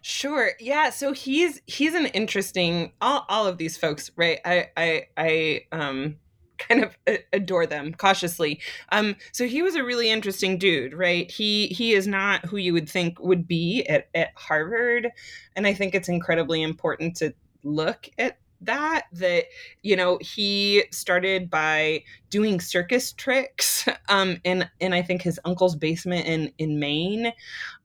[0.02, 0.52] Sure.
[0.60, 0.90] Yeah.
[0.92, 4.40] So he's he's an interesting all, all of these folks, right?
[4.46, 6.18] I I I um
[6.58, 6.98] kind of
[7.34, 8.62] adore them cautiously.
[8.92, 11.30] Um so he was a really interesting dude, right?
[11.30, 15.10] He he is not who you would think would be at, at Harvard.
[15.56, 17.34] And I think it's incredibly important to
[17.64, 19.46] look at that that
[19.84, 25.76] you know he started by doing circus tricks um in in i think his uncle's
[25.76, 27.32] basement in in maine.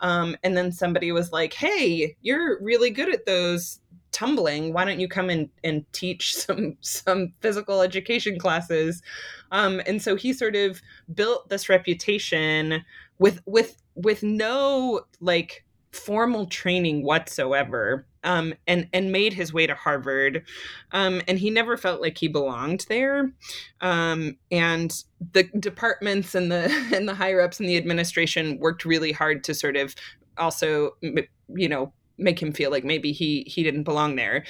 [0.00, 3.80] Um and then somebody was like hey you're really good at those
[4.14, 4.72] tumbling.
[4.72, 9.02] Why don't you come and and teach some some physical education classes?
[9.50, 10.80] Um and so he sort of
[11.14, 12.84] built this reputation
[13.18, 15.63] with with with no like
[15.94, 20.44] formal training whatsoever um, and and made his way to Harvard,
[20.92, 23.32] um, and he never felt like he belonged there.
[23.80, 24.92] Um, and
[25.32, 29.54] the departments and the and the higher ups in the administration worked really hard to
[29.54, 29.94] sort of
[30.36, 34.44] also, you know, make him feel like maybe he he didn't belong there.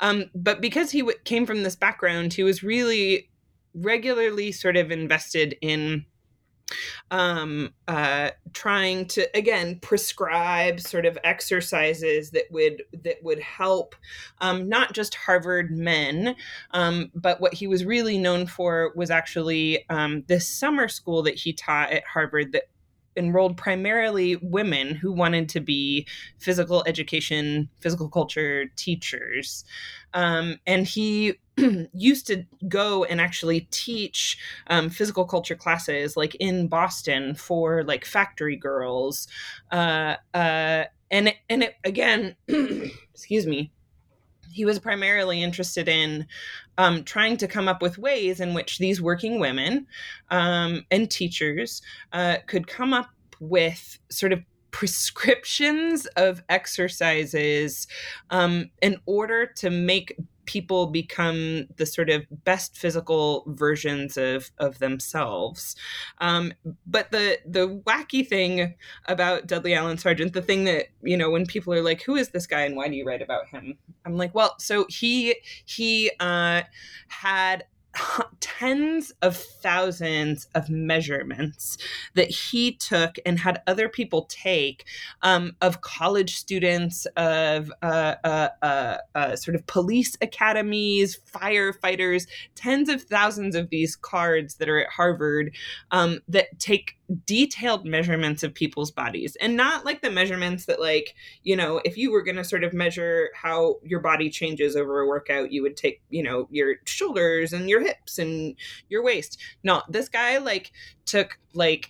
[0.00, 3.28] Um, but because he w- came from this background, he was really
[3.74, 6.06] regularly sort of invested in
[7.10, 13.94] um, uh, trying to again prescribe sort of exercises that would that would help
[14.40, 16.36] um, not just Harvard men,
[16.72, 21.34] um, but what he was really known for was actually um, this summer school that
[21.34, 22.64] he taught at Harvard that
[23.18, 26.06] enrolled primarily women who wanted to be
[26.38, 29.64] physical education, physical culture teachers.
[30.14, 31.34] Um, and he
[31.92, 34.38] used to go and actually teach
[34.68, 39.28] um, physical culture classes like in Boston for like factory girls.
[39.70, 42.36] Uh, uh, and and it again,
[43.14, 43.72] excuse me,
[44.52, 46.26] he was primarily interested in
[46.78, 49.86] um, trying to come up with ways in which these working women
[50.30, 51.82] um, and teachers
[52.12, 57.86] uh, could come up with sort of prescriptions of exercises
[58.30, 60.16] um, in order to make
[60.48, 65.76] people become the sort of best physical versions of of themselves.
[66.18, 66.54] Um,
[66.86, 68.74] but the the wacky thing
[69.06, 72.30] about Dudley Allen Sargent, the thing that you know when people are like, "Who is
[72.30, 73.76] this guy and why do you write about him?"
[74.06, 75.36] I'm like, well, so he
[75.66, 76.62] he uh,
[77.08, 77.64] had
[78.40, 81.78] tens of thousands of measurements
[82.14, 84.84] that he took and had other people take
[85.22, 92.88] um, of college students, of uh, uh, uh, uh, sort of police academies, firefighters, tens
[92.88, 95.54] of thousands of these cards that are at Harvard
[95.90, 101.14] um, that take detailed measurements of people's bodies and not like the measurements that like
[101.42, 105.00] you know if you were going to sort of measure how your body changes over
[105.00, 108.54] a workout you would take you know your shoulders and your hips and
[108.90, 109.38] your waist.
[109.62, 110.70] No this guy like
[111.06, 111.88] took like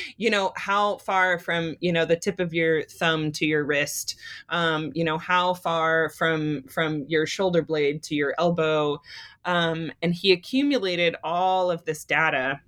[0.16, 4.16] you know how far from you know the tip of your thumb to your wrist
[4.48, 9.00] um you know how far from from your shoulder blade to your elbow
[9.44, 12.60] um and he accumulated all of this data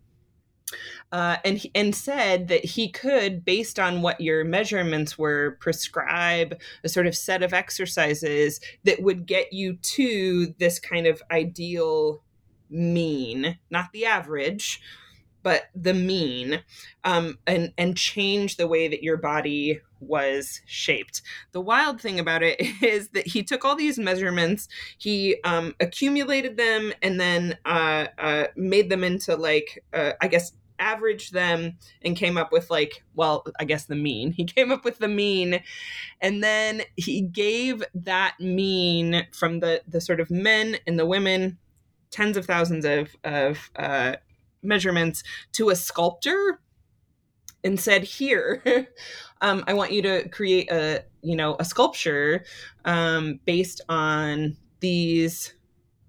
[1.12, 6.88] uh, and and said that he could, based on what your measurements were, prescribe a
[6.88, 12.22] sort of set of exercises that would get you to this kind of ideal
[12.70, 14.80] mean, not the average,
[15.42, 16.62] but the mean,
[17.04, 21.22] um, and and change the way that your body was shaped.
[21.52, 24.68] The wild thing about it is that he took all these measurements,
[24.98, 30.52] he um, accumulated them, and then uh, uh, made them into like uh, I guess
[30.80, 34.84] averaged them and came up with like well i guess the mean he came up
[34.84, 35.62] with the mean
[36.20, 41.58] and then he gave that mean from the the sort of men and the women
[42.10, 44.16] tens of thousands of of uh,
[44.62, 45.22] measurements
[45.52, 46.60] to a sculptor
[47.62, 48.88] and said here
[49.42, 52.44] um, i want you to create a you know a sculpture
[52.84, 55.52] um, based on these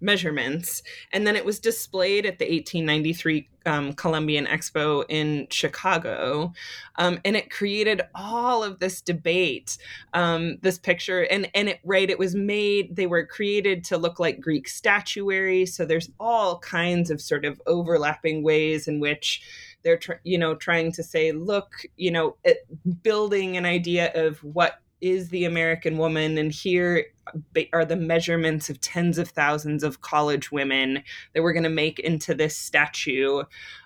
[0.02, 0.82] measurements.
[1.14, 6.53] And then it was displayed at the 1893 um, Columbian Expo in Chicago.
[6.97, 9.78] Um, and it created all of this debate,
[10.14, 11.22] um, this picture.
[11.24, 15.66] And, and it, right, it was made, they were created to look like Greek statuary.
[15.66, 19.41] So there's all kinds of sort of overlapping ways in which
[19.84, 22.36] they're, tr- you know, trying to say, look, you know,
[23.01, 27.06] building an idea of what is the American woman, and here
[27.74, 31.99] are the measurements of tens of thousands of college women that we're going to make
[31.99, 33.43] into this statue.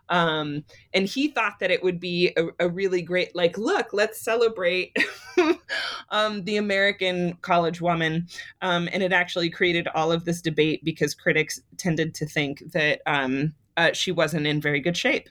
[0.09, 0.63] Um,
[0.93, 4.95] and he thought that it would be a, a really great, like, look, let's celebrate
[6.09, 8.27] um, the American college woman.
[8.61, 13.01] Um, and it actually created all of this debate because critics tended to think that
[13.05, 15.29] um, uh, she wasn't in very good shape.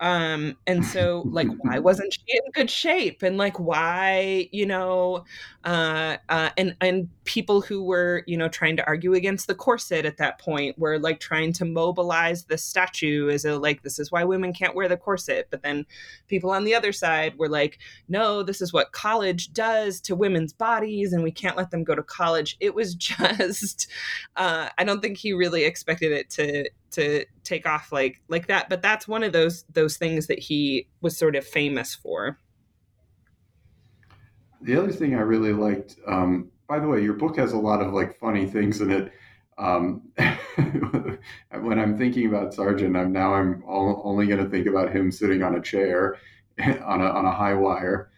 [0.00, 3.22] Um, and so like why wasn't she in good shape?
[3.22, 5.24] And like why, you know,
[5.64, 10.04] uh, uh, and and people who were, you know, trying to argue against the corset
[10.04, 14.12] at that point were like trying to mobilize the statue as a like this is
[14.12, 15.48] why women can't wear the corset.
[15.50, 15.86] But then
[16.28, 17.78] people on the other side were like,
[18.08, 21.94] no, this is what college does to women's bodies, and we can't let them go
[21.94, 22.56] to college.
[22.60, 23.90] It was just,
[24.36, 28.68] uh, I don't think he really expected it to to take off like like that
[28.68, 32.38] but that's one of those those things that he was sort of famous for.
[34.62, 37.80] The other thing i really liked um, by the way your book has a lot
[37.80, 39.12] of like funny things in it.
[39.56, 40.02] Um,
[41.60, 45.12] when i'm thinking about sargent i'm now i'm all, only going to think about him
[45.12, 46.18] sitting on a chair
[46.58, 48.10] on a, on a high wire.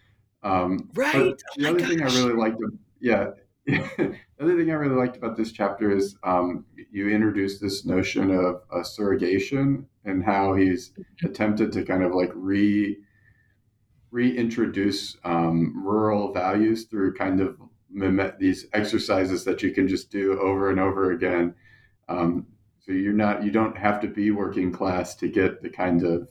[0.42, 1.34] Um, right.
[1.56, 1.88] The oh other gosh.
[1.88, 2.60] thing i really liked
[3.00, 3.30] yeah
[3.96, 8.30] the other thing I really liked about this chapter is um, you introduced this notion
[8.30, 10.92] of a surrogation and how he's
[11.24, 12.96] attempted to kind of like re
[14.12, 17.58] reintroduce um, rural values through kind of
[18.38, 21.54] these exercises that you can just do over and over again.
[22.08, 22.46] Um,
[22.78, 26.28] so you're not you don't have to be working class to get the kind of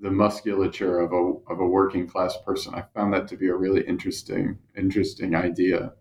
[0.00, 2.74] the musculature of a of a working class person.
[2.74, 5.94] I found that to be a really interesting interesting idea.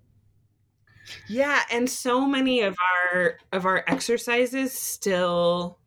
[1.27, 2.75] Yeah, and so many of
[3.11, 5.79] our of our exercises still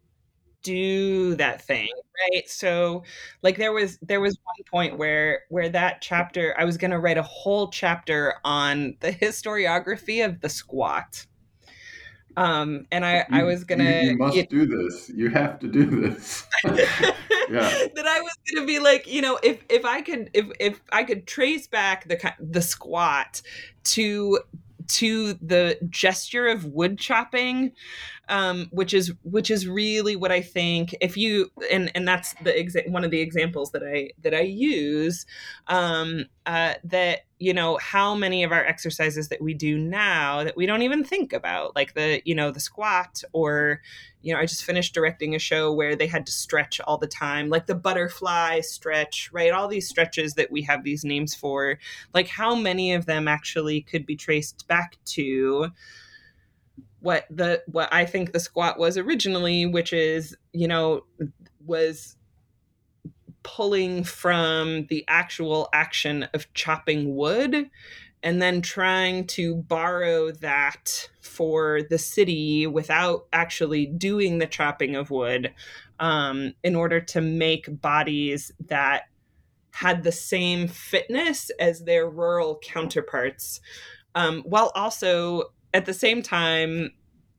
[0.62, 1.88] do that thing
[2.20, 2.48] right?
[2.48, 3.04] So
[3.42, 6.98] like there was there was one point where where that chapter i was going to
[6.98, 11.26] write a whole chapter on the historiography of the squat.
[12.36, 15.10] Um and i you, i was gonna you, you must you, do this.
[15.10, 16.46] You have to do this.
[17.48, 17.68] Yeah.
[17.96, 21.02] That i was gonna be like you know if if i could if if i
[21.02, 23.42] could trace back the the squat
[23.82, 24.38] to
[24.94, 27.72] to the gesture of wood chopping
[28.30, 30.94] um, which is which is really what I think.
[31.00, 34.42] If you and and that's the exa- one of the examples that I that I
[34.42, 35.26] use
[35.66, 40.56] um, uh, that you know how many of our exercises that we do now that
[40.56, 43.82] we don't even think about, like the you know the squat or
[44.22, 47.08] you know I just finished directing a show where they had to stretch all the
[47.08, 49.50] time, like the butterfly stretch, right?
[49.52, 51.80] All these stretches that we have these names for,
[52.14, 55.72] like how many of them actually could be traced back to
[57.00, 61.04] what the what I think the squat was originally, which is, you know,
[61.64, 62.16] was
[63.42, 67.70] pulling from the actual action of chopping wood
[68.22, 75.10] and then trying to borrow that for the city without actually doing the chopping of
[75.10, 75.54] wood
[76.00, 79.04] um, in order to make bodies that
[79.72, 83.60] had the same fitness as their rural counterparts
[84.14, 86.90] um, while also at the same time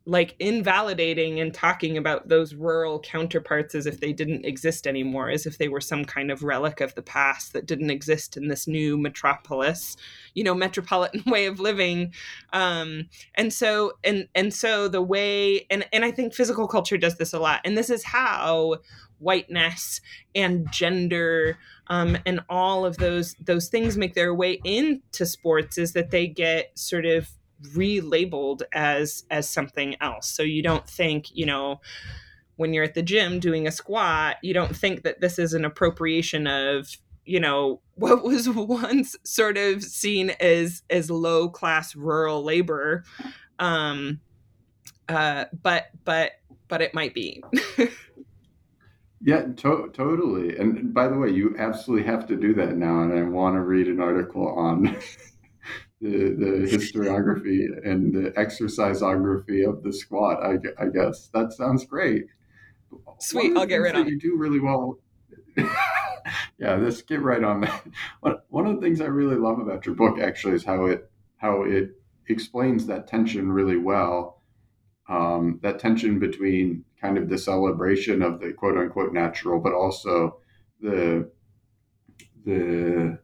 [0.05, 5.45] like invalidating and talking about those rural counterparts as if they didn't exist anymore as
[5.45, 8.67] if they were some kind of relic of the past that didn't exist in this
[8.67, 9.95] new metropolis
[10.33, 12.11] you know metropolitan way of living.
[12.51, 17.17] Um and so and and so the way and and i think physical culture does
[17.17, 18.77] this a lot and this is how
[19.19, 20.01] whiteness
[20.33, 21.57] and gender
[21.87, 26.25] um, and all of those those things make their way into sports is that they
[26.25, 27.29] get sort of
[27.69, 30.27] relabeled as as something else.
[30.27, 31.81] So you don't think you know
[32.55, 35.65] when you're at the gym doing a squat you don't think that this is an
[35.65, 36.89] appropriation of
[37.25, 43.03] you know what was once sort of seen as as low class rural labor.
[43.59, 44.19] Um
[45.09, 46.33] uh but but
[46.67, 47.43] but it might be.
[49.23, 50.57] Yeah to- totally.
[50.57, 53.61] And by the way you absolutely have to do that now and i want to
[53.61, 54.97] read an article on
[56.01, 60.39] the, the historiography and the exerciseography of the squat.
[60.43, 62.25] I, I guess that sounds great.
[63.19, 64.07] Sweet, I'll get of it.
[64.07, 64.97] You do really well.
[66.57, 67.85] yeah, let's get right on that.
[68.21, 71.09] One, one of the things I really love about your book actually is how it
[71.37, 71.91] how it
[72.27, 74.41] explains that tension really well.
[75.07, 80.39] Um, that tension between kind of the celebration of the quote unquote natural, but also
[80.79, 81.29] the
[82.45, 83.19] the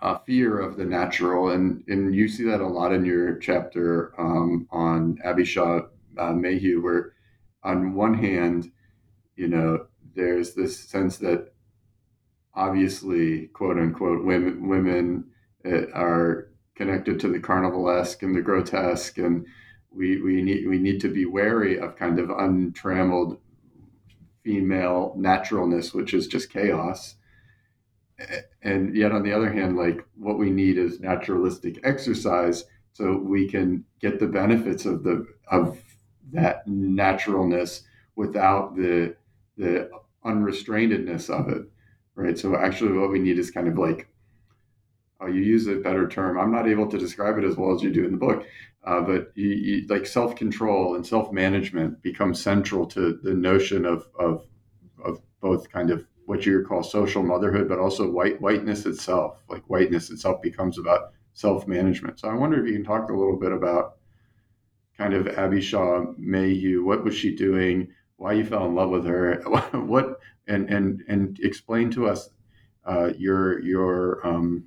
[0.00, 4.12] uh, fear of the natural, and and you see that a lot in your chapter
[4.18, 5.80] um, on Abby Shaw
[6.16, 7.14] uh, Mayhew, where
[7.64, 8.70] on one hand,
[9.36, 11.52] you know, there's this sense that
[12.54, 15.24] obviously, quote unquote, women women
[15.64, 19.46] uh, are connected to the carnivalesque and the grotesque, and
[19.90, 23.38] we we need we need to be wary of kind of untrammeled
[24.44, 27.16] female naturalness, which is just chaos
[28.62, 33.48] and yet on the other hand like what we need is naturalistic exercise so we
[33.48, 35.80] can get the benefits of the of
[36.32, 37.84] that naturalness
[38.16, 39.14] without the
[39.56, 39.88] the
[40.24, 41.62] unrestrainedness of it
[42.16, 42.36] right?
[42.36, 44.08] So actually what we need is kind of like
[45.20, 46.38] oh you use a better term.
[46.38, 48.44] I'm not able to describe it as well as you do in the book
[48.84, 54.44] uh, but you, you, like self-control and self-management become central to the notion of of
[55.04, 59.42] of both kind of what you call social motherhood, but also white whiteness itself.
[59.48, 62.20] Like whiteness itself becomes about self management.
[62.20, 63.96] So I wonder if you can talk a little bit about
[64.98, 66.84] kind of Abby Shaw Mayhew.
[66.84, 67.88] What was she doing?
[68.16, 69.42] Why you fell in love with her?
[69.72, 72.28] What and and and explain to us
[72.84, 74.64] uh, your your um,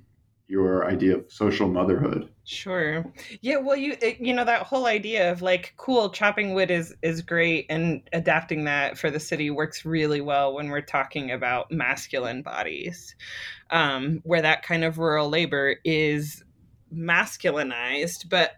[0.52, 2.28] your idea of social motherhood.
[2.44, 3.10] Sure.
[3.40, 7.22] Yeah, well you you know that whole idea of like cool chopping wood is is
[7.22, 12.42] great and adapting that for the city works really well when we're talking about masculine
[12.42, 13.16] bodies.
[13.70, 16.44] Um where that kind of rural labor is
[16.94, 18.50] masculinized but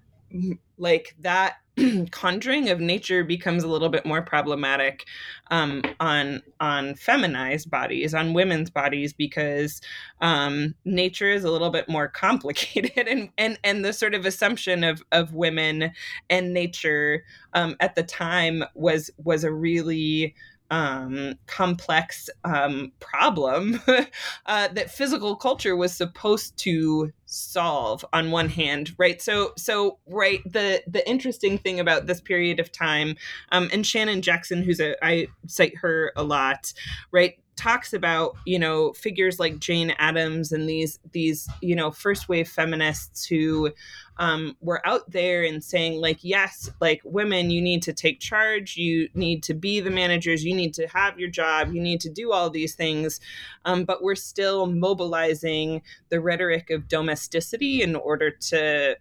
[0.76, 1.58] like that
[2.10, 5.06] conjuring of nature becomes a little bit more problematic
[5.50, 9.80] um, on on feminized bodies, on women's bodies, because
[10.20, 14.84] um, nature is a little bit more complicated, and and and the sort of assumption
[14.84, 15.90] of of women
[16.30, 20.34] and nature um, at the time was was a really
[20.74, 23.80] um, complex um, problem
[24.46, 29.22] uh, that physical culture was supposed to solve on one hand right?
[29.22, 33.14] So so right the the interesting thing about this period of time
[33.52, 36.72] um, and shannon jackson who's a i cite her a lot
[37.12, 42.28] right talks about you know figures like Jane Addams and these these you know first
[42.28, 43.70] wave feminists who
[44.16, 48.76] um, were out there and saying like yes like women you need to take charge.
[48.76, 50.44] You need to be the managers.
[50.44, 51.72] You need to have your job.
[51.72, 53.20] You need to do all these things.
[53.64, 58.96] Um, but we're still mobilizing the rhetoric of domesticity in order to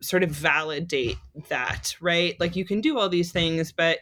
[0.00, 1.16] sort of validate
[1.48, 2.38] that right?
[2.38, 3.98] Like you can do all these things but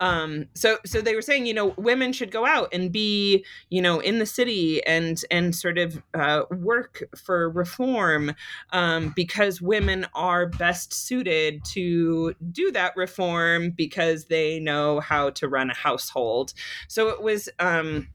[0.00, 3.80] um so so they were saying you know women should go out and be you
[3.80, 8.32] know in the city and and sort of uh, work for reform
[8.72, 15.48] um because women are best suited to do that reform because they know how to
[15.48, 16.52] run a household.
[16.88, 18.08] So it was um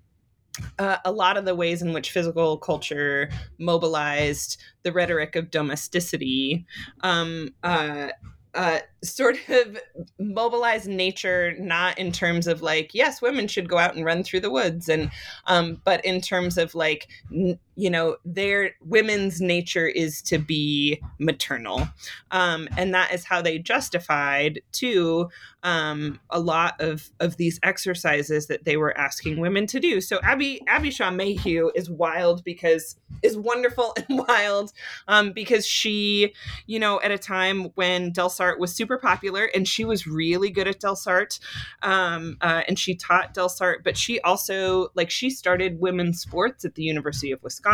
[0.79, 3.29] uh, a lot of the ways in which physical culture
[3.59, 6.65] mobilized the rhetoric of domesticity.
[7.01, 8.09] Um, uh,
[8.55, 9.77] uh, sort of
[10.19, 14.39] mobilize nature not in terms of like yes women should go out and run through
[14.39, 15.11] the woods and
[15.47, 21.01] um but in terms of like n- you know their women's nature is to be
[21.19, 21.87] maternal
[22.31, 25.29] um and that is how they justified too
[25.63, 30.19] um a lot of of these exercises that they were asking women to do so
[30.23, 34.71] abby abby shaw mayhew is wild because is wonderful and wild
[35.07, 36.33] um because she
[36.67, 40.67] you know at a time when delsarte was super popular and she was really good
[40.67, 41.39] at Delsarte.
[41.81, 46.75] Um, uh, and she taught Delsarte, but she also, like, she started women's sports at
[46.75, 47.64] the University of Wisconsin.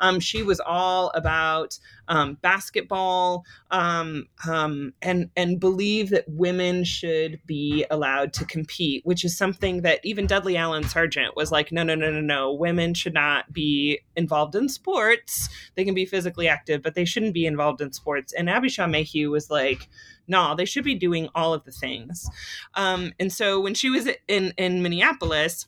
[0.00, 1.78] Um, she was all about
[2.08, 9.24] um, basketball um, um, and and believe that women should be allowed to compete, which
[9.24, 12.94] is something that even Dudley Allen Sargent was like, no, no, no, no, no, women
[12.94, 15.48] should not be involved in sports.
[15.74, 18.32] They can be physically active, but they shouldn't be involved in sports.
[18.32, 19.88] And Abby Shaw Mayhew was like,
[20.26, 22.28] no, they should be doing all of the things.
[22.74, 25.66] Um, and so when she was in in Minneapolis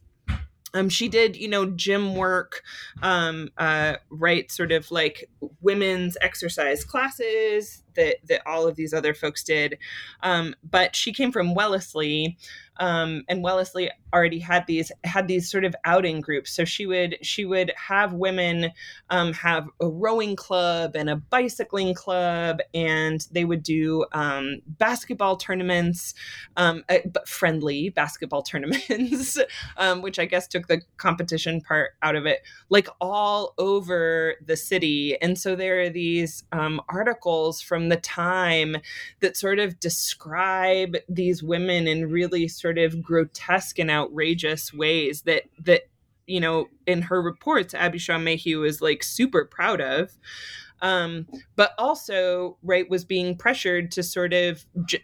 [0.75, 2.62] um, she did, you know, gym work,
[3.03, 4.51] um, uh, right?
[4.51, 5.29] Sort of like
[5.61, 9.78] women's exercise classes that that all of these other folks did.
[10.22, 12.36] Um, but she came from Wellesley,
[12.80, 16.51] um, and Wellesley already had these had these sort of outing groups.
[16.51, 18.72] So she would she would have women
[19.11, 25.36] um, have a rowing club and a bicycling club, and they would do um, basketball
[25.36, 26.14] tournaments,
[26.57, 29.38] um, uh, but friendly basketball tournaments,
[29.76, 34.57] um, which I guess took the competition part out of it, like all over the
[34.57, 35.20] city.
[35.20, 36.45] And so there are these
[36.88, 38.76] articles from the time
[39.20, 45.45] that sort of describe these women in really sort of grotesque and outrageous ways that
[45.59, 45.83] that
[46.26, 50.12] you know in her reports abby shaw mayhew is like super proud of.
[50.83, 51.26] Um,
[51.57, 54.99] but also right was being pressured to sort of ju-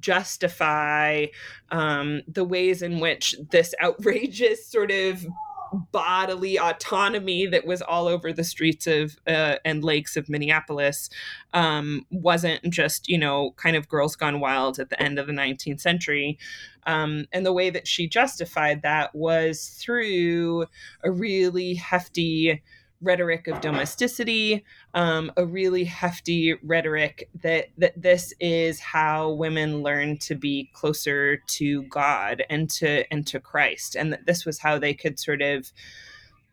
[0.00, 1.26] justify
[1.70, 5.26] um, the ways in which this outrageous sort of
[5.72, 11.10] bodily autonomy that was all over the streets of uh, and lakes of Minneapolis
[11.52, 15.32] um, wasn't just you know kind of girls gone wild at the end of the
[15.32, 16.38] 19th century.
[16.86, 20.66] Um, and the way that she justified that was through
[21.04, 22.62] a really hefty
[23.02, 30.18] rhetoric of domesticity, um, a really hefty rhetoric that that this is how women learn
[30.18, 34.78] to be closer to God and to and to Christ, and that this was how
[34.78, 35.72] they could sort of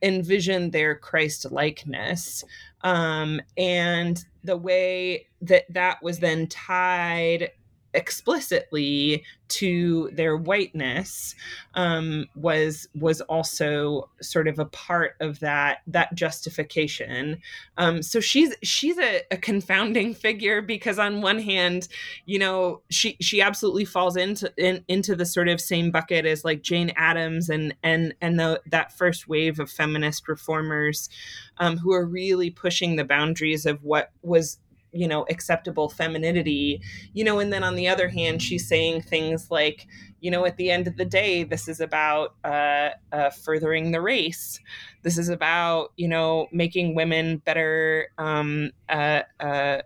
[0.01, 2.43] envision their Christ likeness.
[2.81, 7.51] Um, and the way that that was then tied
[7.97, 11.33] explicitly to their whiteness
[11.73, 17.41] um, was was also sort of a part of that that justification.
[17.77, 21.87] Um, so she's she's a, a, confounding figure because on one hand,
[22.25, 26.45] you know, she she absolutely falls into in, into the sort of same bucket as
[26.45, 31.09] like Jane Addams and and and the, that first wave of feminist reformers
[31.57, 34.59] um, who are really pushing the boundaries of what was
[34.91, 36.81] you know acceptable femininity
[37.13, 39.87] you know and then on the other hand she's saying things like
[40.19, 44.01] you know at the end of the day this is about uh, uh, furthering the
[44.01, 44.59] race.
[45.03, 49.81] This is about you know making women better um, uh, uh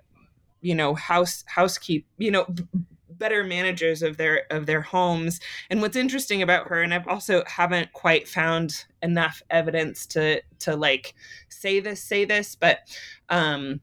[0.62, 2.46] you know house housekeep you know
[3.10, 5.40] better managers of their of their homes.
[5.70, 10.76] And what's interesting about her and i've also haven't quite found enough evidence to to
[10.76, 11.14] like
[11.50, 12.80] say this say this but
[13.30, 13.82] um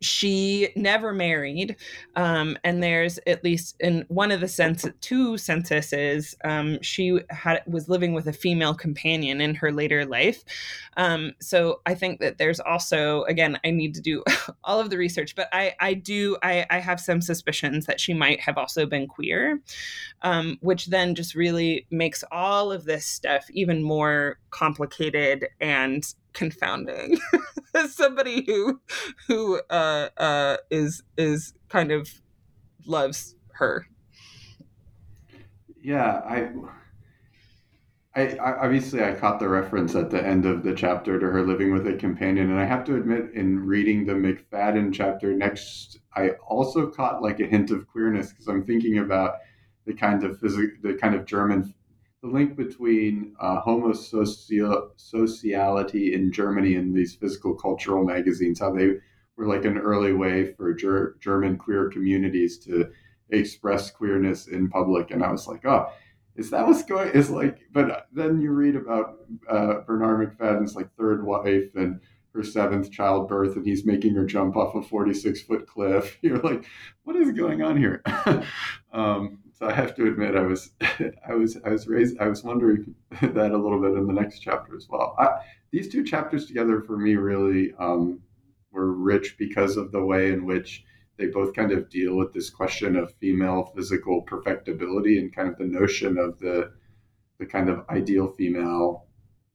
[0.00, 1.76] she never married,
[2.14, 7.62] um, and there's at least in one of the sense two censuses um, she had
[7.66, 10.44] was living with a female companion in her later life.
[10.96, 14.22] Um, so I think that there's also again I need to do
[14.64, 18.14] all of the research, but I I do I, I have some suspicions that she
[18.14, 19.60] might have also been queer,
[20.22, 27.18] um, which then just really makes all of this stuff even more complicated and confounding
[27.74, 28.80] as somebody who
[29.26, 32.08] who uh, uh, is is kind of
[32.86, 33.86] loves her.
[35.80, 36.50] Yeah, I,
[38.14, 41.46] I, I obviously I caught the reference at the end of the chapter to her
[41.46, 46.00] living with a companion, and I have to admit, in reading the Macfadden chapter next,
[46.14, 49.36] I also caught like a hint of queerness because I'm thinking about
[49.86, 51.72] the kind of physical, the kind of German
[52.22, 58.96] the link between uh, homosociality in Germany and these physical cultural magazines, how they
[59.36, 62.90] were like an early way for ger- German queer communities to
[63.30, 65.12] express queerness in public.
[65.12, 65.92] And I was like, oh,
[66.34, 67.10] is that what's going?
[67.10, 72.00] Is like, but then you read about uh, Bernarr Macfadden's like third wife and
[72.34, 76.16] her seventh childbirth, and he's making her jump off a 46 foot cliff.
[76.22, 76.64] You're like,
[77.04, 78.02] what is going on here?
[78.92, 80.70] um, so I have to admit, I was,
[81.28, 84.38] I was, I was raised, I was wondering that a little bit in the next
[84.38, 85.16] chapter as well.
[85.18, 85.40] I,
[85.72, 88.20] these two chapters together for me really um,
[88.70, 90.84] were rich because of the way in which
[91.16, 95.58] they both kind of deal with this question of female physical perfectibility and kind of
[95.58, 96.70] the notion of the,
[97.40, 99.06] the kind of ideal female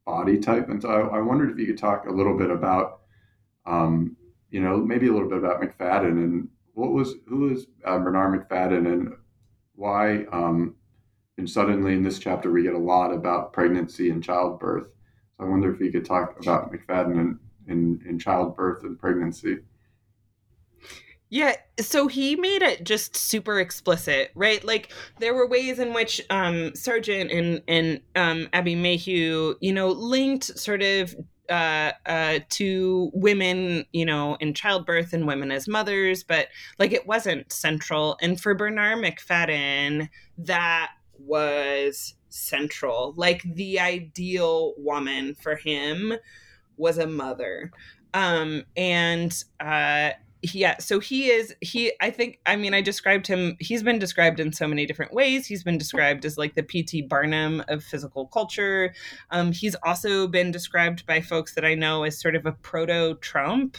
[0.04, 0.68] body type.
[0.68, 3.00] And so I, I wondered if you could talk a little bit about,
[3.64, 4.16] um,
[4.50, 8.30] you know, maybe a little bit about Macfadden and what was who was uh, Bernarr
[8.30, 9.14] Macfadden and
[9.74, 10.24] why.
[10.32, 10.76] Um,
[11.38, 14.86] and suddenly in this chapter, we get a lot about pregnancy and childbirth.
[15.36, 19.58] So I wonder if you could talk about Macfadden and in, in childbirth and pregnancy.
[21.30, 24.62] Yeah, so he made it just super explicit, right?
[24.62, 29.88] Like there were ways in which um Sargent and and um Abby Mayhew, you know,
[29.88, 31.16] linked sort of
[31.50, 37.06] uh, uh, to women, you know, in childbirth and women as mothers, but like it
[37.06, 38.16] wasn't central.
[38.22, 43.14] And for Bernarr Macfadden, that was central.
[43.16, 46.14] Like the ideal woman for him
[46.76, 47.70] was a mother.
[48.12, 50.10] Um, and uh,
[50.52, 54.40] yeah so he is he i think i mean i described him he's been described
[54.40, 55.46] in so many different ways.
[55.46, 58.94] He's been described as like the pt barnum of physical culture.
[59.30, 63.14] Um, he's also been described by folks that i know as sort of a proto
[63.20, 63.76] trump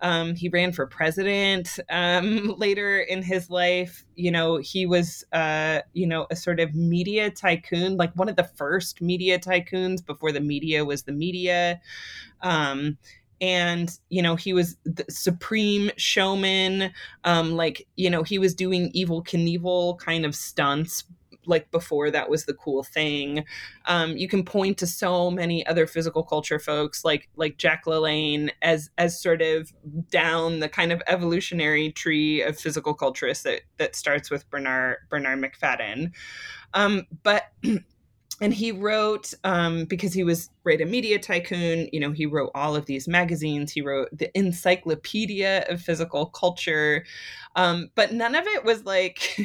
[0.00, 4.04] um, he ran for president um, later in his life.
[4.14, 8.36] You know he was uh, you know a sort of media tycoon like one of
[8.36, 11.80] the first media tycoons before the media was the media.
[12.42, 12.98] Um,
[13.40, 16.92] and you know he was the supreme showman
[17.24, 21.04] um like you know he was doing Evel Knievel kind of stunts
[21.48, 23.44] like before that was the cool thing.
[23.86, 28.50] Um you can point to so many other physical culture folks like like jack lalanne
[28.62, 29.72] as as sort of
[30.10, 35.36] down the kind of evolutionary tree of physical culturists that that starts with bernarr bernarr
[35.42, 36.12] macfadden.
[36.74, 37.44] Um but
[38.40, 42.50] and he wrote um, because he was right a media tycoon you know he wrote
[42.54, 43.72] all of these magazines.
[43.72, 47.04] He wrote the encyclopedia of physical culture.
[47.56, 49.36] Um, but none of it was like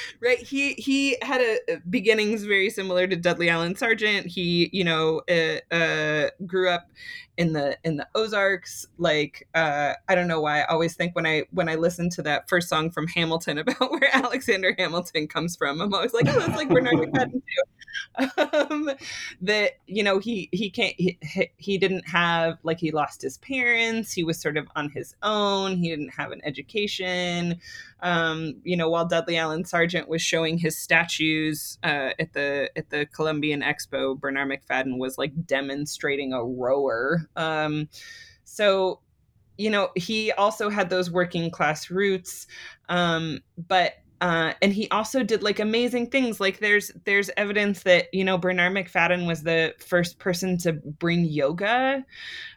[0.20, 4.26] right he he had a, beginnings very similar to dudley allen sargent.
[4.26, 6.90] He you know uh, uh, grew up
[7.38, 8.86] in the in the ozarks.
[8.98, 12.22] Like uh, i don't know why i always think when i when i listen to
[12.22, 16.38] that first song from hamilton about where alexander hamilton comes from i'm always like oh
[16.38, 17.81] that's like bernarr macfadden too
[18.38, 18.90] um,
[19.40, 21.18] that you know he he can't he,
[21.56, 25.76] he didn't have like he lost his parents he was sort of on his own
[25.76, 27.60] he didn't have an education.
[28.00, 32.90] Um, you know while dudley allen sargent was showing his statues uh, at the at
[32.90, 37.28] the columbian expo bernarr macfadden was like demonstrating a rower.
[37.36, 37.88] Um,
[38.44, 39.00] so
[39.58, 42.46] you know he also had those working class roots
[42.88, 46.38] um, but uh, and he also did like amazing things.
[46.38, 51.24] Like there's there's evidence that you know bernarr Macfadden was the first person to bring
[51.24, 52.06] yoga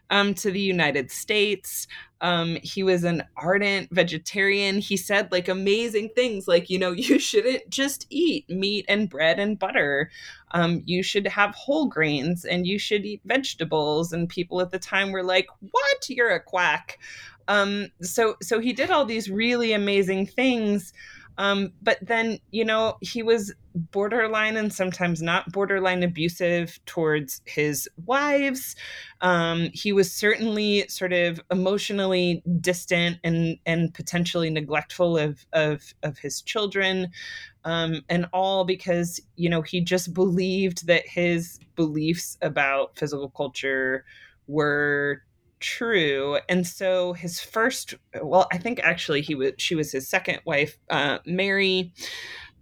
[0.08, 1.88] um, to the united states.
[2.20, 4.78] Um, he was an ardent vegetarian.
[4.78, 9.40] He said like amazing things like you know you shouldn't just eat meat and bread
[9.40, 10.12] and butter.
[10.52, 14.12] Um, you should have whole grains and you should eat vegetables.
[14.12, 16.08] And people at the time were like what?
[16.08, 17.00] You're a quack.
[17.48, 20.92] Um, so so he did all these really amazing things
[21.38, 27.88] Um, but then, you know, he was borderline and sometimes not borderline abusive towards his
[28.06, 28.74] wives.
[29.20, 36.18] Um, he was certainly sort of emotionally distant and and potentially neglectful of of of
[36.18, 37.08] his children.
[37.64, 44.04] Um, and all because you know he just believed that his beliefs about physical culture
[44.46, 45.22] were
[45.60, 50.38] true and so his first well i think actually he was she was his second
[50.44, 51.92] wife uh mary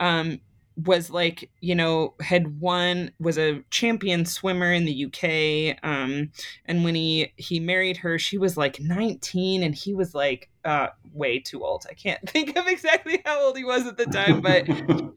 [0.00, 0.38] um
[0.76, 6.30] was like you know had won was a champion swimmer in the UK um
[6.66, 10.88] and when he he married her she was like 19 and he was like uh
[11.12, 11.86] way too old.
[11.88, 15.12] I can't think of exactly how old he was at the time but um,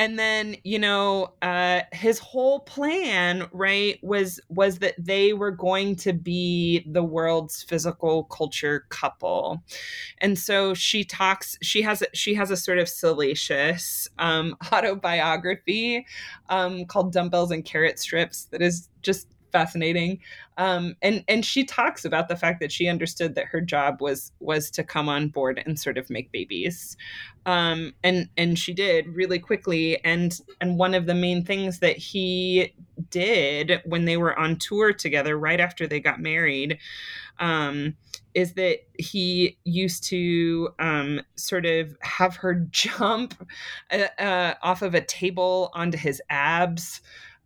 [0.00, 5.94] and then you know uh, his whole plan right was was that they were going
[5.94, 9.62] to be the world's physical culture couple.
[10.18, 16.06] And so she talks she has she has a sort of salacious um, autobiography
[16.48, 20.20] um, called dumbbells and carrot strips that is just fascinating.
[20.56, 24.32] Um, and and she talks about the fact that she understood that her job was
[24.40, 26.96] was to come on board and sort of make babies.
[27.46, 30.02] Um, and and she did really quickly.
[30.04, 32.74] And and one of the main things that he
[33.08, 36.78] did when they were on tour together right after they got married
[37.38, 37.96] um,
[38.34, 43.48] is that he used to um, sort of have her jump
[43.90, 47.00] uh, uh, off of a table onto his abs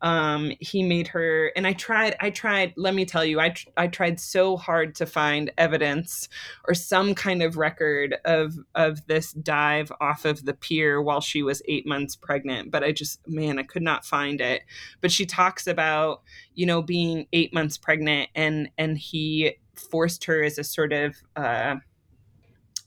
[0.04, 3.88] um, he made her and i tried i tried let me tell you I, I
[3.88, 6.28] tried so hard to find evidence
[6.68, 11.42] or some kind of record of of this dive off of the pier while she
[11.42, 14.62] was eight months pregnant but i just man i could not find it.
[15.00, 16.22] But she talks about
[16.54, 21.16] you know being eight months pregnant and and he forced her as a sort of
[21.36, 21.76] uh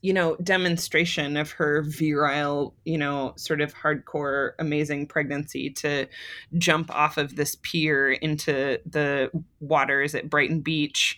[0.02, 6.08] you know demonstration of her virile you know sort of hardcore amazing pregnancy to
[6.58, 9.30] jump off of this pier into the
[9.60, 11.18] waters at Brighton Beach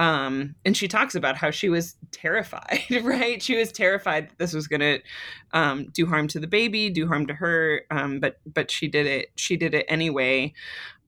[0.00, 3.42] um, and she talks about how she was terrified, right?
[3.42, 4.98] She was terrified that this was going to
[5.52, 9.04] um, do harm to the baby, do harm to her, um, but but she did
[9.04, 9.30] it.
[9.36, 10.54] She did it anyway.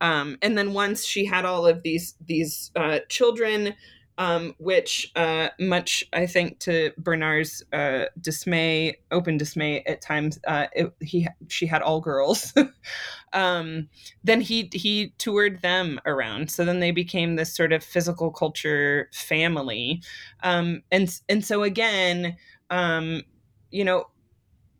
[0.02, 3.74] Um, and then once she had all of these these uh, children,
[4.18, 10.66] um, which uh, much I think to Bernarr's uh, dismay, open dismay at times, uh,
[10.74, 12.52] it, he she had all girls.
[13.32, 13.88] um,
[14.22, 19.08] then he he toured them around, so then they became this sort of physical culture
[19.12, 20.02] family,
[20.42, 22.36] um, and and so again,
[22.70, 23.22] um,
[23.70, 24.06] you know.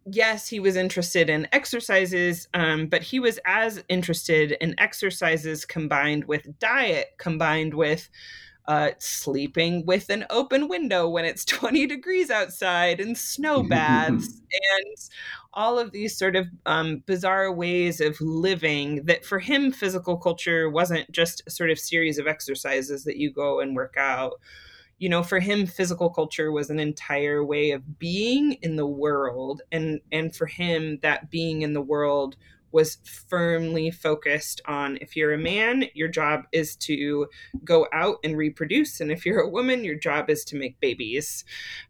[0.04, 6.24] Yes, he was interested in exercises, um, but he was as interested in exercises combined
[6.24, 8.10] with diet, combined with
[8.66, 14.40] uh, sleeping with an open window when it's 20 degrees outside and snow baths
[14.72, 14.96] and
[15.54, 20.70] all of these sort of um, bizarre ways of living that for him physical culture
[20.70, 24.34] wasn't just a sort of series of exercises that you go and work out.
[24.98, 29.60] You know for him physical culture was an entire way of being in the world
[29.72, 32.36] and and for him that being in the world
[32.72, 37.26] was firmly focused on if you're a man, your job is to
[37.64, 39.00] go out and reproduce.
[39.00, 41.44] And if you're a woman, your job is to make babies.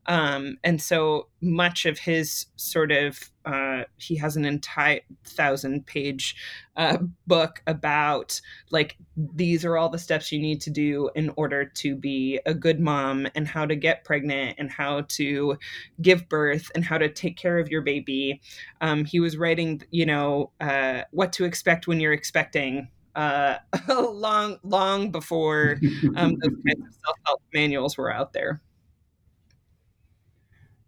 [0.06, 6.36] Um, and so much of his sort of uh, he has an entire thousand page
[6.76, 8.40] uh, book about
[8.70, 12.54] like these are all the steps you need to do in order to be a
[12.54, 15.56] good mom and how to get pregnant and how to
[16.00, 18.40] give birth and how to take care of your baby.
[18.80, 23.56] Um, he was writing you know uh, what to expect when you're expecting uh,
[23.88, 25.78] long long before
[26.16, 28.62] um, those kinds of self-help manuals were out there.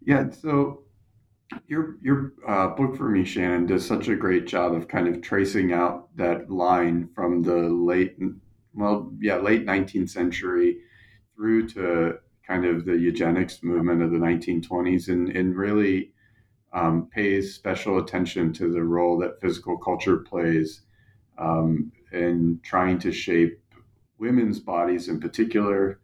[0.07, 0.84] Yeah so
[1.67, 5.23] your your uh, book for me, Shannon, does such a great job of kind of
[5.23, 8.17] tracing out that line from the late,
[8.75, 10.79] well, yeah, late 19th century
[11.35, 16.13] through to kind of the eugenics movement of the 1920s, and and really
[16.73, 20.83] um, pays special attention to the role that physical culture plays
[21.39, 23.61] um, in trying to shape
[24.19, 26.01] women's bodies in particular.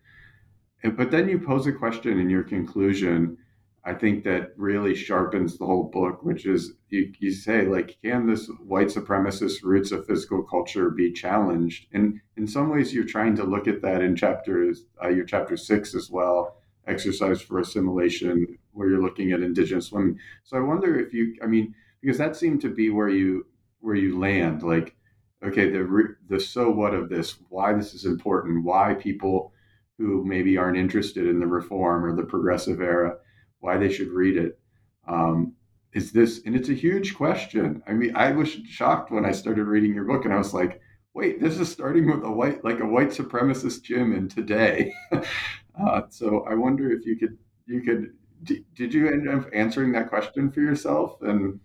[0.83, 3.37] But then you pose a question in your conclusion
[3.85, 8.27] I think that really sharpens the whole book, which is you, you say, like, can
[8.27, 11.87] this white supremacist roots of physical culture be challenged?
[11.93, 15.57] And in some ways, you're trying to look at that in chapters, uh, your chapter
[15.57, 20.19] six as well, exercise for assimilation, where you're looking at indigenous women.
[20.45, 23.47] So I wonder if you, I mean, because that seemed to be where you
[23.81, 24.95] where you land, like,
[25.43, 29.55] okay, the the so what of this, why this is important, why people
[29.97, 33.17] who maybe aren't interested in the reform or the progressive era
[33.61, 34.59] why they should read it.
[35.07, 35.55] Um,
[35.93, 37.83] is this, and it's a huge question.
[37.87, 40.81] I mean, I was shocked when I started reading your book, and I was like,
[41.15, 44.93] wait, this is starting with a white, like a white supremacist gym in today.
[45.13, 47.37] uh, so I wonder if you could,
[47.67, 48.13] you could,
[48.45, 51.21] d- did you end up answering that question for yourself?
[51.23, 51.59] And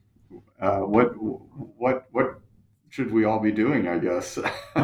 [0.59, 2.39] uh, what, what, what
[2.89, 3.87] should we all be doing?
[3.87, 4.39] I guess.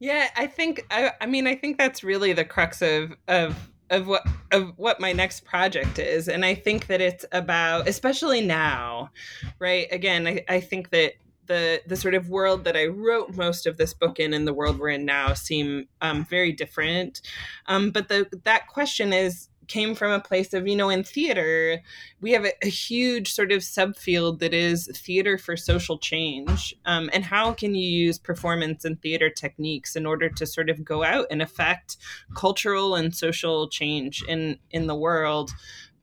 [0.00, 0.86] yeah, I think.
[0.90, 5.00] I, I mean, I think that's really the crux of of of what of what
[5.00, 9.10] my next project is and i think that it's about especially now
[9.58, 11.14] right again i, I think that
[11.46, 14.54] the the sort of world that I wrote most of this book in and the
[14.54, 17.20] world we're in now seem um, very different.
[17.66, 21.80] Um, but the that question is came from a place of you know in theater
[22.20, 27.10] we have a, a huge sort of subfield that is theater for social change um,
[27.12, 31.02] and how can you use performance and theater techniques in order to sort of go
[31.02, 31.96] out and affect
[32.34, 35.50] cultural and social change in in the world?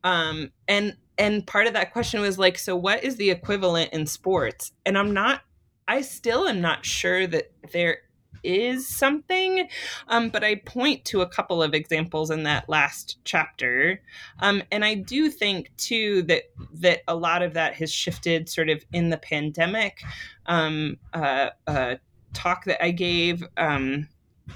[0.04, 4.06] Um, and and part of that question was like so what is the equivalent in
[4.06, 4.72] sports?
[4.86, 5.42] And i'm not
[5.88, 8.00] i still am not sure that there
[8.44, 9.68] is something
[10.08, 14.02] um, but i point to a couple of examples in that last chapter.
[14.40, 18.70] Um, and i do think too that that a lot of that has shifted sort
[18.70, 20.04] of in the pandemic
[20.46, 21.96] um, uh, uh,
[22.34, 24.08] talk that i gave um,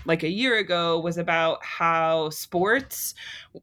[0.05, 3.13] like a year ago was about how sports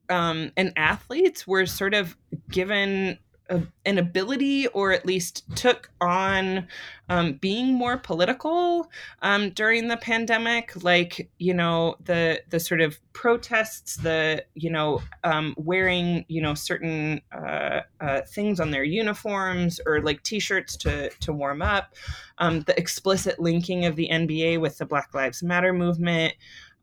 [0.08, 2.16] um, and athletes were sort of
[2.50, 3.18] given
[3.48, 6.66] a, an ability or at least took on
[7.08, 8.90] um, being more political
[9.22, 15.02] um, during the pandemic like you know the the sort of protests the you know
[15.24, 21.10] um, wearing you know certain uh, uh, things on their uniforms or like t-shirts to
[21.20, 21.94] to warm up
[22.38, 26.34] um, the explicit linking of the nba with the black lives matter movement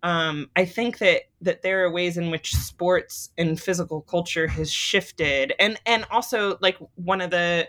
[0.04, 4.72] um, I think that that there are ways in which sports and physical culture has
[4.72, 7.68] shifted, and and also like one of the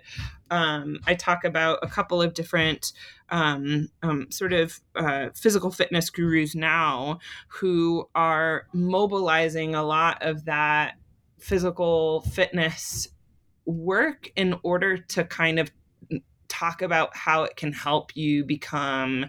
[0.51, 2.93] um, I talk about a couple of different
[3.31, 7.19] um, um, sort of uh, physical fitness gurus now
[7.49, 10.95] who are mobilizing a lot of that
[11.39, 13.09] physical fitness
[13.65, 15.71] work in order to kind of
[16.49, 19.27] talk about how it can help you become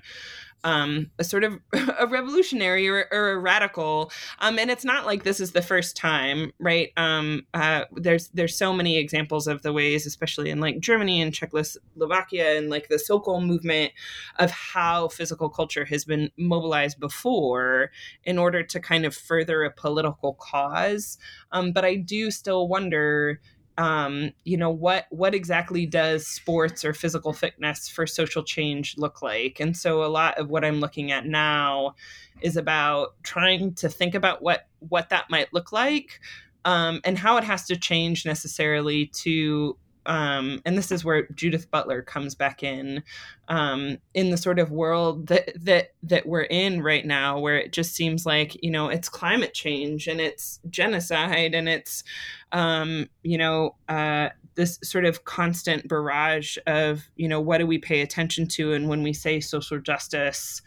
[0.64, 1.60] um, a sort of
[2.00, 4.12] a revolutionary or, or a radical.
[4.40, 6.92] Um, and it's not like this is the first time, right?
[6.98, 11.34] Um, uh, there's there's so many examples of the ways, especially in like Germany and
[11.34, 13.92] Czechoslovakia and like the Sokol movement,
[14.40, 17.92] of how physical culture has been mobilized before
[18.24, 21.18] in order to kind of further a political cause.
[21.52, 23.40] Um, but I do still wonder
[23.82, 29.24] um, you know what what exactly does sports or physical fitness for social change look
[29.24, 29.60] like?
[29.60, 31.96] And so a lot of what i'm looking at now
[32.42, 36.20] is about trying to think about what what that might look like
[36.64, 39.76] um, and how it has to change necessarily to
[40.06, 43.04] um, and this is where Judith Butler comes back in,
[43.48, 47.72] um, in the sort of world that that that we're in right now, where it
[47.72, 52.04] just seems like you know it's climate change and it's genocide and it's
[52.52, 57.78] um, you know uh, this sort of constant barrage of you know what do we
[57.78, 60.64] pay attention to, and when we say social justice,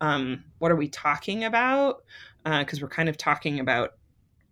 [0.00, 2.02] um, what are we talking about?
[2.44, 3.90] Because uh, we're kind of talking about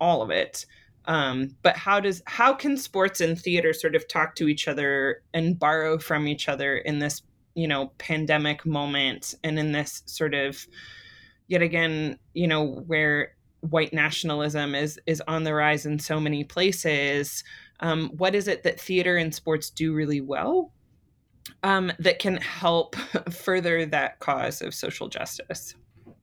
[0.01, 0.67] all of it.
[1.09, 5.23] Um, but how does how can sports and theater sort of talk to each other
[5.33, 7.23] and borrow from each other in this
[7.55, 10.67] you know pandemic moment and in this sort of
[11.49, 16.45] yet again you know where white nationalism is is on the rise in so many
[16.45, 17.43] places?
[17.81, 20.73] Um, what is it that theater and sports do really well
[21.63, 22.97] um, that can help
[23.31, 25.75] further that cause of social justice?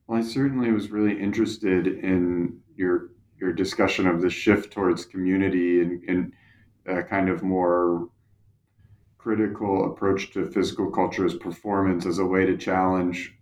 [0.06, 3.08] Well i certainly was really interested in your
[3.38, 6.32] your discussion of the shift towards community and, and
[6.86, 8.08] a kind of more
[9.18, 13.34] critical approach to physical culture as performance as a way to challenge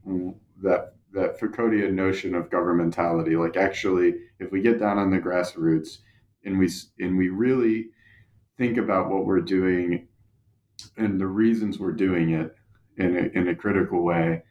[0.62, 3.38] that that Foucauldian notion of governmentality.
[3.38, 5.98] Like actually, if we get down on the grassroots
[6.44, 6.68] and we
[6.98, 7.90] and we really
[8.58, 10.08] think about what we're doing
[10.96, 12.54] and the reasons we're doing it
[12.96, 14.42] in a, in a critical way,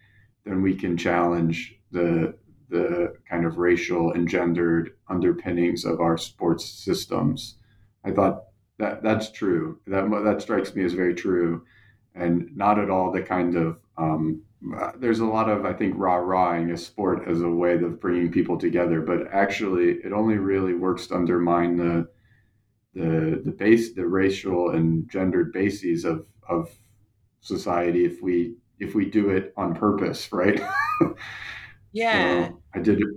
[0.46, 2.36] then we can challenge the
[2.70, 7.56] the kind of racial and gendered underpinnings of our sports systems.
[8.04, 8.46] I thought
[8.80, 9.80] that that's true.
[9.88, 11.64] That that strikes me as very true,
[12.16, 14.42] and not at all the kind of um,
[14.98, 18.32] there's a lot of I think rah rahing a sport as a way of bringing
[18.32, 22.08] people together, but actually it only really works to undermine the
[22.94, 26.70] the the base the racial and gendered bases of of
[27.42, 30.62] society if we if we do it on purpose, right?
[31.94, 32.48] Yeah.
[32.50, 33.08] So I did it.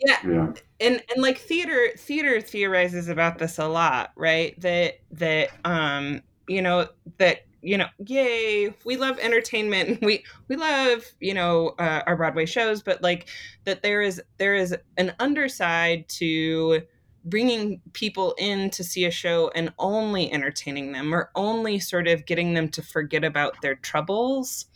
[0.00, 0.18] yeah.
[0.24, 0.52] yeah.
[0.80, 4.58] And and like theater theater theorizes about this a lot, right?
[4.60, 6.88] That that um you know
[7.18, 12.44] that you know yay we love entertainment we we love you know uh, our broadway
[12.44, 13.28] shows but like
[13.64, 16.82] that there is there is an underside to
[17.24, 22.26] bringing people in to see a show and only entertaining them or only sort of
[22.26, 24.66] getting them to forget about their troubles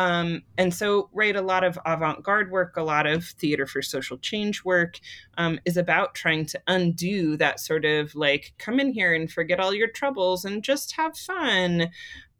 [0.00, 3.82] um, and so, right, a lot of avant garde work, a lot of theater for
[3.82, 4.98] social change work
[5.36, 9.60] um, is about trying to undo that sort of like, come in here and forget
[9.60, 11.90] all your troubles and just have fun.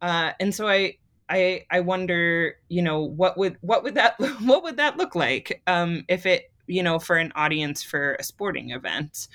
[0.01, 0.97] Uh, and so, I,
[1.29, 5.63] I, I wonder, you know, what would what would that what would that look like
[5.67, 9.27] um, if it you know for an audience for a sporting event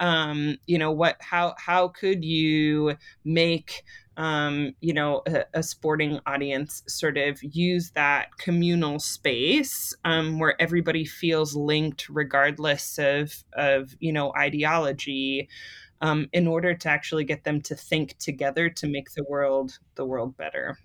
[0.00, 3.84] um you know what how how could you make
[4.20, 10.60] um, you know, a, a, sporting audience sort of use that communal space um, where
[10.60, 15.48] everybody feels linked, regardless of of you know ideology,
[16.02, 20.04] um, in order to actually get them to think together to make the world the
[20.04, 20.76] world better.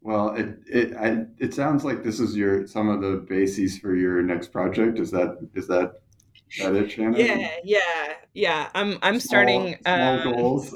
[0.00, 3.94] Well, it it I, it sounds like this is your some of the bases for
[3.94, 4.98] your next project.
[4.98, 6.01] Is that is that
[6.58, 7.14] that it, Shannon?
[7.14, 8.68] Yeah, yeah, yeah.
[8.74, 10.74] I'm I'm starting small uh, goals.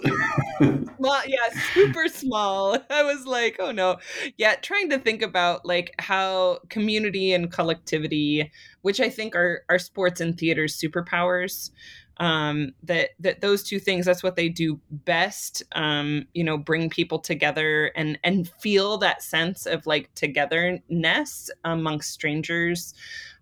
[0.61, 2.79] small, yeah, super small.
[2.91, 3.97] I was like, oh no,
[4.37, 8.51] yeah, trying to think about like how community and collectivity,
[8.83, 11.71] which I think are are sports and theater's superpowers.
[12.19, 15.63] Um, that that those two things, that's what they do best.
[15.73, 22.13] Um, you know, bring people together and and feel that sense of like togetherness amongst
[22.13, 22.95] strangers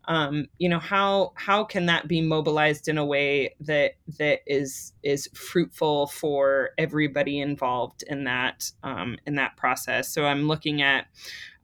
[0.09, 4.93] um, you know how how can that be mobilized in a way that that is
[5.03, 10.09] is fruitful for everybody involved in that um, in that process?
[10.09, 11.07] So i'm looking at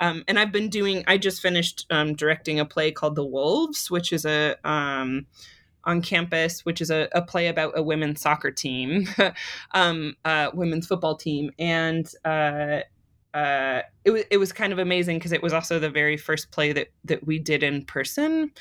[0.01, 3.91] um, and i've been doing i just finished um, directing a play called the wolves
[3.91, 5.27] which is a um,
[5.85, 9.09] on campus, which is a, a, play about a women's soccer team,
[9.73, 12.81] um, uh, women's football team, and uh,
[13.35, 16.51] uh, it was it was kind of amazing because it was also the very first
[16.51, 18.53] play that that we did in person.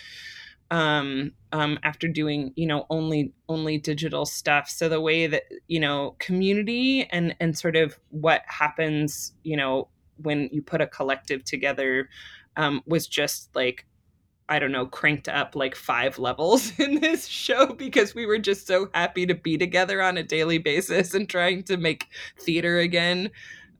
[0.72, 5.80] Um, um, after doing you know only only digital stuff, so the way that you
[5.80, 11.43] know community and and sort of what happens you know when you put a collective
[11.43, 12.09] together
[12.55, 13.86] um, was just like
[14.49, 18.65] I don't know, cranked up like five levels in this show because we were just
[18.65, 22.07] so happy to be together on a daily basis and trying to make
[22.39, 23.30] theater again.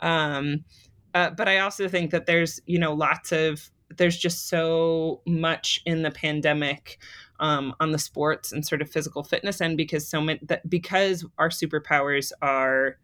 [0.02, 0.66] Um,
[1.14, 5.82] uh, but I also think that there's, you know, lots of, there's just so much
[5.86, 7.00] in the pandemic
[7.40, 11.26] um, on the sports and sort of physical fitness end because so many, that because
[11.38, 12.98] our superpowers are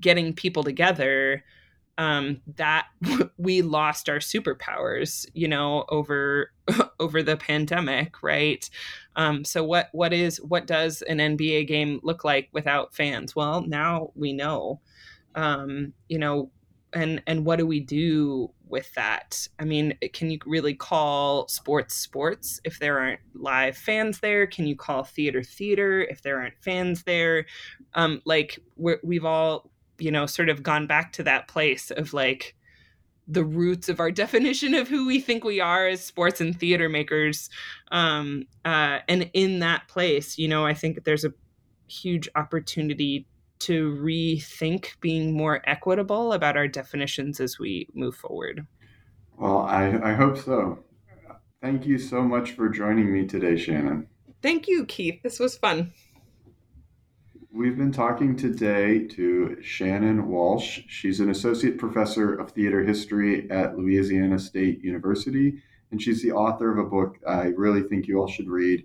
[0.00, 1.44] getting people together,
[1.98, 2.86] um, that
[3.36, 6.52] we lost our superpowers, you know, over
[7.00, 8.68] over the pandemic, right?
[9.16, 13.36] Um, so what what is what does an NBA game look like without fans?
[13.36, 14.80] Well, now we know
[15.34, 16.50] um, you know,
[16.92, 19.48] and and what do we do with that?
[19.58, 24.46] I mean, can you really call sports sports if there aren't live fans there?
[24.46, 27.46] Can you call theater theater if there aren't fans there?
[27.94, 32.12] Um, like we have all, you know, sort of gone back to that place of
[32.12, 32.54] like
[33.26, 36.88] the roots of our definition of who we think we are as sports and theater
[36.88, 37.50] makers.
[37.92, 41.34] Um, uh, and in that place, you know, I think there's a
[41.86, 43.26] huge opportunity
[43.60, 48.66] to rethink being more equitable about our definitions as we move forward.
[49.36, 50.80] Well, I, I hope so.
[51.60, 54.06] Thank you so much for joining me today, Shannon.
[54.42, 55.20] Thank you, Keith.
[55.22, 55.92] This was fun.
[57.50, 60.80] We've been talking today to Shannon Walsh.
[60.86, 66.70] She's an associate professor of theater history at Louisiana State University, and she's the author
[66.70, 68.84] of a book I really think you all should read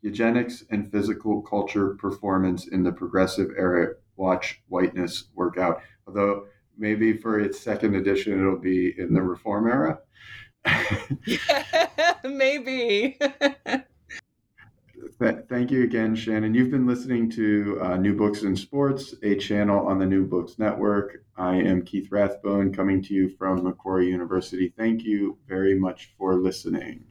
[0.00, 5.80] Eugenics and Physical Culture Performance in the Progressive Era watch whiteness work out.
[6.06, 6.46] Although
[6.76, 9.98] maybe for its second edition, it'll be in the reform era.
[11.26, 13.18] yeah, maybe.
[15.48, 16.54] Thank you again, Shannon.
[16.54, 20.58] You've been listening to uh, New Books in Sports, a channel on the New Books
[20.58, 21.24] Network.
[21.36, 24.72] I am Keith Rathbone coming to you from Macquarie University.
[24.76, 27.04] Thank you very much for listening.